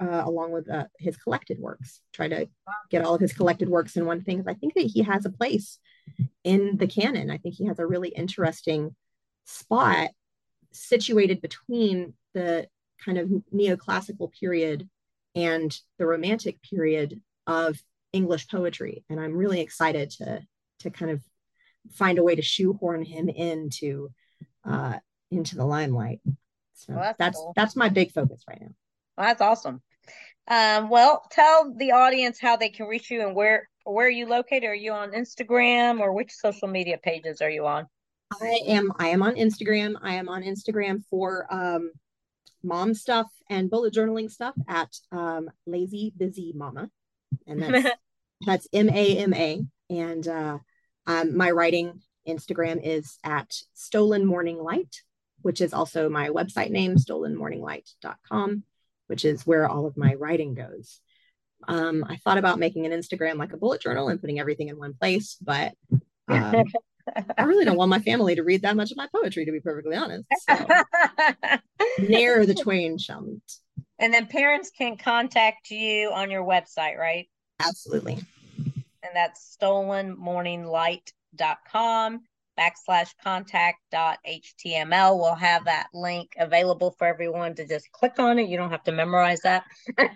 uh, 0.00 0.22
along 0.24 0.50
with 0.50 0.66
uh, 0.70 0.86
his 0.98 1.18
collected 1.18 1.58
works. 1.58 2.00
Try 2.14 2.28
to 2.28 2.48
get 2.88 3.04
all 3.04 3.14
of 3.14 3.20
his 3.20 3.34
collected 3.34 3.68
works 3.68 3.96
in 3.96 4.06
one 4.06 4.22
thing. 4.22 4.42
I 4.48 4.54
think 4.54 4.72
that 4.74 4.90
he 4.94 5.02
has 5.02 5.26
a 5.26 5.30
place 5.30 5.78
in 6.42 6.78
the 6.78 6.86
canon. 6.86 7.30
I 7.30 7.36
think 7.36 7.56
he 7.56 7.66
has 7.66 7.78
a 7.78 7.86
really 7.86 8.08
interesting 8.08 8.96
spot 9.44 10.08
situated 10.72 11.42
between 11.42 12.14
the 12.32 12.66
kind 13.04 13.18
of 13.18 13.28
neoclassical 13.54 14.32
period 14.32 14.88
and 15.34 15.78
the 15.98 16.06
romantic 16.06 16.62
period 16.62 17.20
of 17.46 17.78
English 18.14 18.48
poetry. 18.48 19.04
And 19.10 19.20
I'm 19.20 19.36
really 19.36 19.60
excited 19.60 20.08
to 20.12 20.40
to 20.80 20.90
kind 20.90 21.10
of 21.10 21.20
find 21.92 22.18
a 22.18 22.22
way 22.22 22.34
to 22.34 22.42
shoehorn 22.42 23.02
him 23.04 23.28
into 23.28 24.10
uh, 24.64 24.98
into 25.30 25.56
the 25.56 25.64
limelight. 25.64 26.20
So 26.74 26.94
well, 26.94 27.02
that's 27.02 27.18
that's, 27.18 27.36
cool. 27.36 27.52
that's 27.56 27.76
my 27.76 27.88
big 27.88 28.12
focus 28.12 28.42
right 28.48 28.60
now. 28.60 28.74
Well, 29.16 29.26
that's 29.26 29.40
awesome. 29.40 29.82
Um, 30.46 30.88
well, 30.88 31.26
tell 31.30 31.74
the 31.74 31.92
audience 31.92 32.38
how 32.40 32.56
they 32.56 32.70
can 32.70 32.86
reach 32.86 33.10
you 33.10 33.26
and 33.26 33.34
where 33.34 33.68
where 33.84 34.06
are 34.06 34.10
you 34.10 34.26
located? 34.26 34.64
Are 34.64 34.74
you 34.74 34.92
on 34.92 35.12
Instagram 35.12 36.00
or 36.00 36.12
which 36.12 36.32
social 36.32 36.68
media 36.68 36.98
pages 36.98 37.40
are 37.40 37.50
you 37.50 37.66
on? 37.66 37.86
I 38.40 38.60
am 38.66 38.92
I 38.98 39.08
am 39.08 39.22
on 39.22 39.34
Instagram. 39.34 39.94
I 40.02 40.14
am 40.14 40.28
on 40.28 40.42
Instagram 40.42 41.02
for 41.10 41.46
um, 41.50 41.92
mom 42.62 42.94
stuff 42.94 43.26
and 43.50 43.70
bullet 43.70 43.94
journaling 43.94 44.30
stuff 44.30 44.54
at 44.68 44.94
um, 45.12 45.50
Lazy 45.66 46.12
Busy 46.16 46.52
Mama, 46.54 46.90
and 47.46 47.62
that's 47.62 47.96
that's 48.46 48.68
M 48.72 48.88
A 48.90 49.18
M 49.18 49.34
A. 49.34 49.62
And 49.90 50.28
uh, 50.28 50.58
um, 51.08 51.36
my 51.36 51.50
writing 51.50 52.00
Instagram 52.28 52.80
is 52.84 53.18
at 53.24 53.50
Stolen 53.72 54.26
Morning 54.26 54.62
Light, 54.62 55.02
which 55.40 55.62
is 55.62 55.72
also 55.72 56.08
my 56.10 56.28
website 56.28 56.70
name, 56.70 56.96
stolenmorninglight.com, 56.96 58.62
which 59.06 59.24
is 59.24 59.46
where 59.46 59.66
all 59.66 59.86
of 59.86 59.96
my 59.96 60.14
writing 60.14 60.54
goes. 60.54 61.00
Um, 61.66 62.04
I 62.06 62.16
thought 62.16 62.36
about 62.36 62.58
making 62.58 62.84
an 62.84 62.92
Instagram 62.92 63.38
like 63.38 63.54
a 63.54 63.56
bullet 63.56 63.80
journal 63.80 64.08
and 64.08 64.20
putting 64.20 64.38
everything 64.38 64.68
in 64.68 64.78
one 64.78 64.94
place, 64.94 65.36
but 65.40 65.72
um, 66.28 66.64
I 67.38 67.44
really 67.44 67.64
don't 67.64 67.78
want 67.78 67.88
my 67.88 68.00
family 68.00 68.34
to 68.34 68.44
read 68.44 68.62
that 68.62 68.76
much 68.76 68.90
of 68.90 68.98
my 68.98 69.08
poetry, 69.12 69.46
to 69.46 69.52
be 69.52 69.60
perfectly 69.60 69.96
honest. 69.96 70.24
So, 70.46 70.66
ne'er 72.00 72.44
the 72.44 72.54
twain 72.54 72.98
shall 72.98 73.22
meet. 73.22 73.42
And 73.98 74.12
then 74.12 74.26
parents 74.26 74.70
can 74.76 74.98
contact 74.98 75.70
you 75.70 76.12
on 76.12 76.30
your 76.30 76.44
website, 76.44 76.98
right? 76.98 77.28
Absolutely 77.60 78.18
and 79.08 79.16
that's 79.16 79.56
stolenmorninglight.com 79.60 82.20
backslash 82.58 83.14
contact 83.22 83.78
dot 83.92 84.18
html 84.26 85.16
we'll 85.16 85.34
have 85.34 85.66
that 85.66 85.86
link 85.94 86.32
available 86.38 86.90
for 86.98 87.06
everyone 87.06 87.54
to 87.54 87.64
just 87.66 87.90
click 87.92 88.18
on 88.18 88.40
it. 88.40 88.48
You 88.48 88.56
don't 88.56 88.70
have 88.70 88.82
to 88.84 88.92
memorize 88.92 89.40
that. 89.42 89.64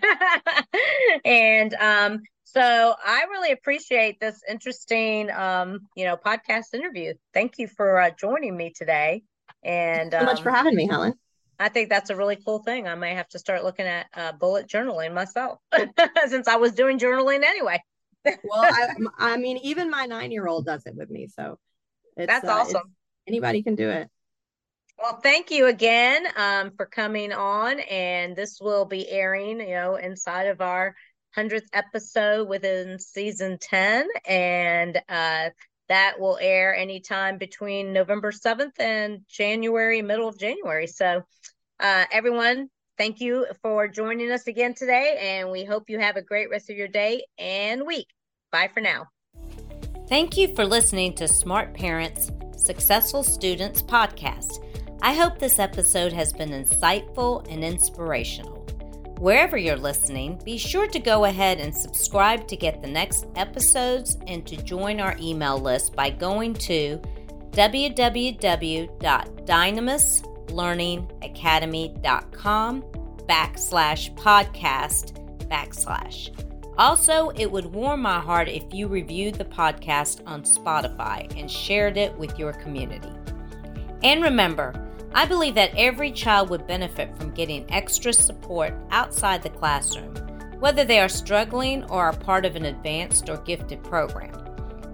And 1.25 1.73
um 1.75 2.21
so 2.43 2.95
i 3.05 3.25
really 3.29 3.51
appreciate 3.51 4.19
this 4.19 4.41
interesting 4.49 5.29
um 5.31 5.81
you 5.95 6.05
know 6.05 6.17
podcast 6.17 6.73
interview. 6.73 7.13
Thank 7.33 7.59
you 7.59 7.67
for 7.67 7.99
uh, 7.99 8.09
joining 8.19 8.57
me 8.57 8.73
today. 8.75 9.21
And 9.63 10.11
so 10.11 10.23
much 10.23 10.39
um, 10.39 10.43
for 10.43 10.49
having 10.51 10.75
me 10.75 10.87
helen. 10.87 11.13
I 11.59 11.69
think 11.69 11.89
that's 11.89 12.09
a 12.09 12.15
really 12.15 12.35
cool 12.35 12.57
thing. 12.59 12.87
I 12.87 12.95
may 12.95 13.13
have 13.13 13.29
to 13.29 13.39
start 13.39 13.63
looking 13.63 13.85
at 13.85 14.07
uh, 14.13 14.33
bullet 14.33 14.67
journaling 14.67 15.13
myself 15.13 15.59
since 16.27 16.49
I 16.49 16.57
was 16.57 16.73
doing 16.73 16.99
journaling 16.99 17.43
anyway 17.43 17.81
well, 18.25 18.63
I, 18.63 18.95
I, 19.17 19.37
mean, 19.37 19.57
even 19.57 19.89
my 19.89 20.05
nine 20.05 20.31
year 20.31 20.47
old 20.47 20.65
does 20.65 20.85
it 20.85 20.95
with 20.95 21.09
me. 21.09 21.27
So 21.27 21.59
that's 22.15 22.47
uh, 22.47 22.51
awesome. 22.51 22.93
Anybody 23.27 23.63
can 23.63 23.75
do 23.75 23.89
it. 23.89 24.09
Well, 24.97 25.19
thank 25.21 25.51
you 25.51 25.67
again 25.67 26.25
um, 26.35 26.71
for 26.77 26.85
coming 26.85 27.33
on. 27.33 27.79
And 27.81 28.35
this 28.35 28.59
will 28.61 28.85
be 28.85 29.09
airing, 29.09 29.59
you 29.59 29.75
know, 29.75 29.95
inside 29.95 30.47
of 30.47 30.61
our 30.61 30.95
100th 31.37 31.67
episode 31.73 32.47
within 32.47 32.99
season 32.99 33.57
10. 33.59 34.07
And 34.27 35.01
uh, 35.09 35.49
that 35.89 36.19
will 36.19 36.37
air 36.39 36.75
anytime 36.75 37.37
between 37.37 37.91
November 37.91 38.31
7th 38.31 38.79
and 38.79 39.21
January, 39.27 40.01
middle 40.01 40.27
of 40.27 40.37
January. 40.37 40.87
So, 40.87 41.23
uh, 41.79 42.05
everyone, 42.11 42.69
Thank 42.97 43.19
you 43.19 43.47
for 43.61 43.87
joining 43.87 44.31
us 44.31 44.47
again 44.47 44.73
today, 44.75 45.17
and 45.19 45.49
we 45.49 45.63
hope 45.63 45.89
you 45.89 45.99
have 45.99 46.15
a 46.15 46.21
great 46.21 46.49
rest 46.49 46.69
of 46.69 46.77
your 46.77 46.87
day 46.87 47.23
and 47.39 47.87
week. 47.87 48.07
Bye 48.51 48.69
for 48.71 48.81
now. 48.81 49.07
Thank 50.07 50.37
you 50.37 50.53
for 50.55 50.63
listening 50.63 51.15
to 51.15 51.27
Smart 51.27 51.73
Parents, 51.73 52.29
Successful 52.55 53.23
Students 53.23 53.81
podcast. 53.81 54.63
I 55.01 55.15
hope 55.15 55.39
this 55.39 55.57
episode 55.57 56.13
has 56.13 56.31
been 56.31 56.51
insightful 56.51 57.51
and 57.51 57.63
inspirational. 57.63 58.59
Wherever 59.17 59.57
you're 59.57 59.75
listening, 59.75 60.39
be 60.45 60.57
sure 60.57 60.87
to 60.87 60.99
go 60.99 61.25
ahead 61.25 61.59
and 61.59 61.75
subscribe 61.75 62.47
to 62.47 62.55
get 62.55 62.81
the 62.81 62.87
next 62.87 63.25
episodes 63.35 64.17
and 64.27 64.45
to 64.45 64.55
join 64.57 64.99
our 64.99 65.15
email 65.19 65.57
list 65.57 65.95
by 65.95 66.11
going 66.11 66.53
to 66.55 67.01
www.dynamis.com 67.51 70.32
learningacademy.com 70.53 72.83
backslash 73.27 74.13
podcast 74.15 75.13
backslash. 75.47 76.29
Also, 76.77 77.29
it 77.35 77.51
would 77.51 77.65
warm 77.65 78.01
my 78.01 78.19
heart 78.19 78.49
if 78.49 78.63
you 78.73 78.87
reviewed 78.87 79.35
the 79.35 79.45
podcast 79.45 80.21
on 80.25 80.43
Spotify 80.43 81.31
and 81.39 81.49
shared 81.49 81.97
it 81.97 82.17
with 82.17 82.37
your 82.39 82.53
community. 82.53 83.11
And 84.03 84.23
remember, 84.23 84.73
I 85.13 85.25
believe 85.25 85.55
that 85.55 85.77
every 85.77 86.11
child 86.11 86.49
would 86.49 86.65
benefit 86.65 87.15
from 87.15 87.33
getting 87.33 87.71
extra 87.71 88.11
support 88.11 88.73
outside 88.89 89.43
the 89.43 89.49
classroom, 89.49 90.15
whether 90.59 90.83
they 90.83 90.99
are 90.99 91.09
struggling 91.09 91.83
or 91.85 92.05
are 92.05 92.13
part 92.13 92.45
of 92.45 92.55
an 92.55 92.65
advanced 92.65 93.29
or 93.29 93.37
gifted 93.37 93.83
program, 93.83 94.33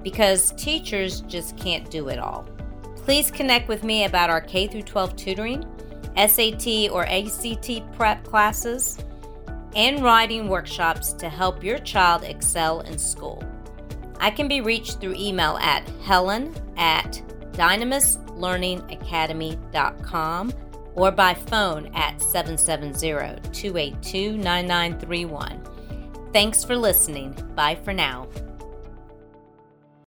because 0.03 0.51
teachers 0.57 1.21
just 1.21 1.55
can't 1.55 1.89
do 1.89 2.09
it 2.09 2.19
all. 2.19 2.45
Please 3.03 3.31
connect 3.31 3.67
with 3.67 3.83
me 3.83 4.05
about 4.05 4.29
our 4.29 4.41
K 4.41 4.67
12 4.67 5.15
tutoring, 5.15 5.65
SAT 6.15 6.91
or 6.91 7.05
ACT 7.05 7.81
prep 7.93 8.23
classes, 8.23 8.99
and 9.75 10.03
writing 10.03 10.47
workshops 10.47 11.13
to 11.13 11.29
help 11.29 11.63
your 11.63 11.77
child 11.79 12.23
excel 12.23 12.81
in 12.81 12.97
school. 12.97 13.43
I 14.19 14.31
can 14.31 14.47
be 14.47 14.61
reached 14.61 14.99
through 14.99 15.15
email 15.15 15.57
at 15.57 15.87
helen 16.03 16.55
at 16.77 17.21
dynamislearningacademy.com 17.53 20.53
or 20.95 21.11
by 21.11 21.33
phone 21.33 21.87
at 21.95 22.21
770 22.21 23.51
282 23.51 24.37
9931. 24.37 25.61
Thanks 26.33 26.63
for 26.63 26.75
listening. 26.75 27.31
Bye 27.55 27.79
for 27.83 27.93
now. 27.93 28.27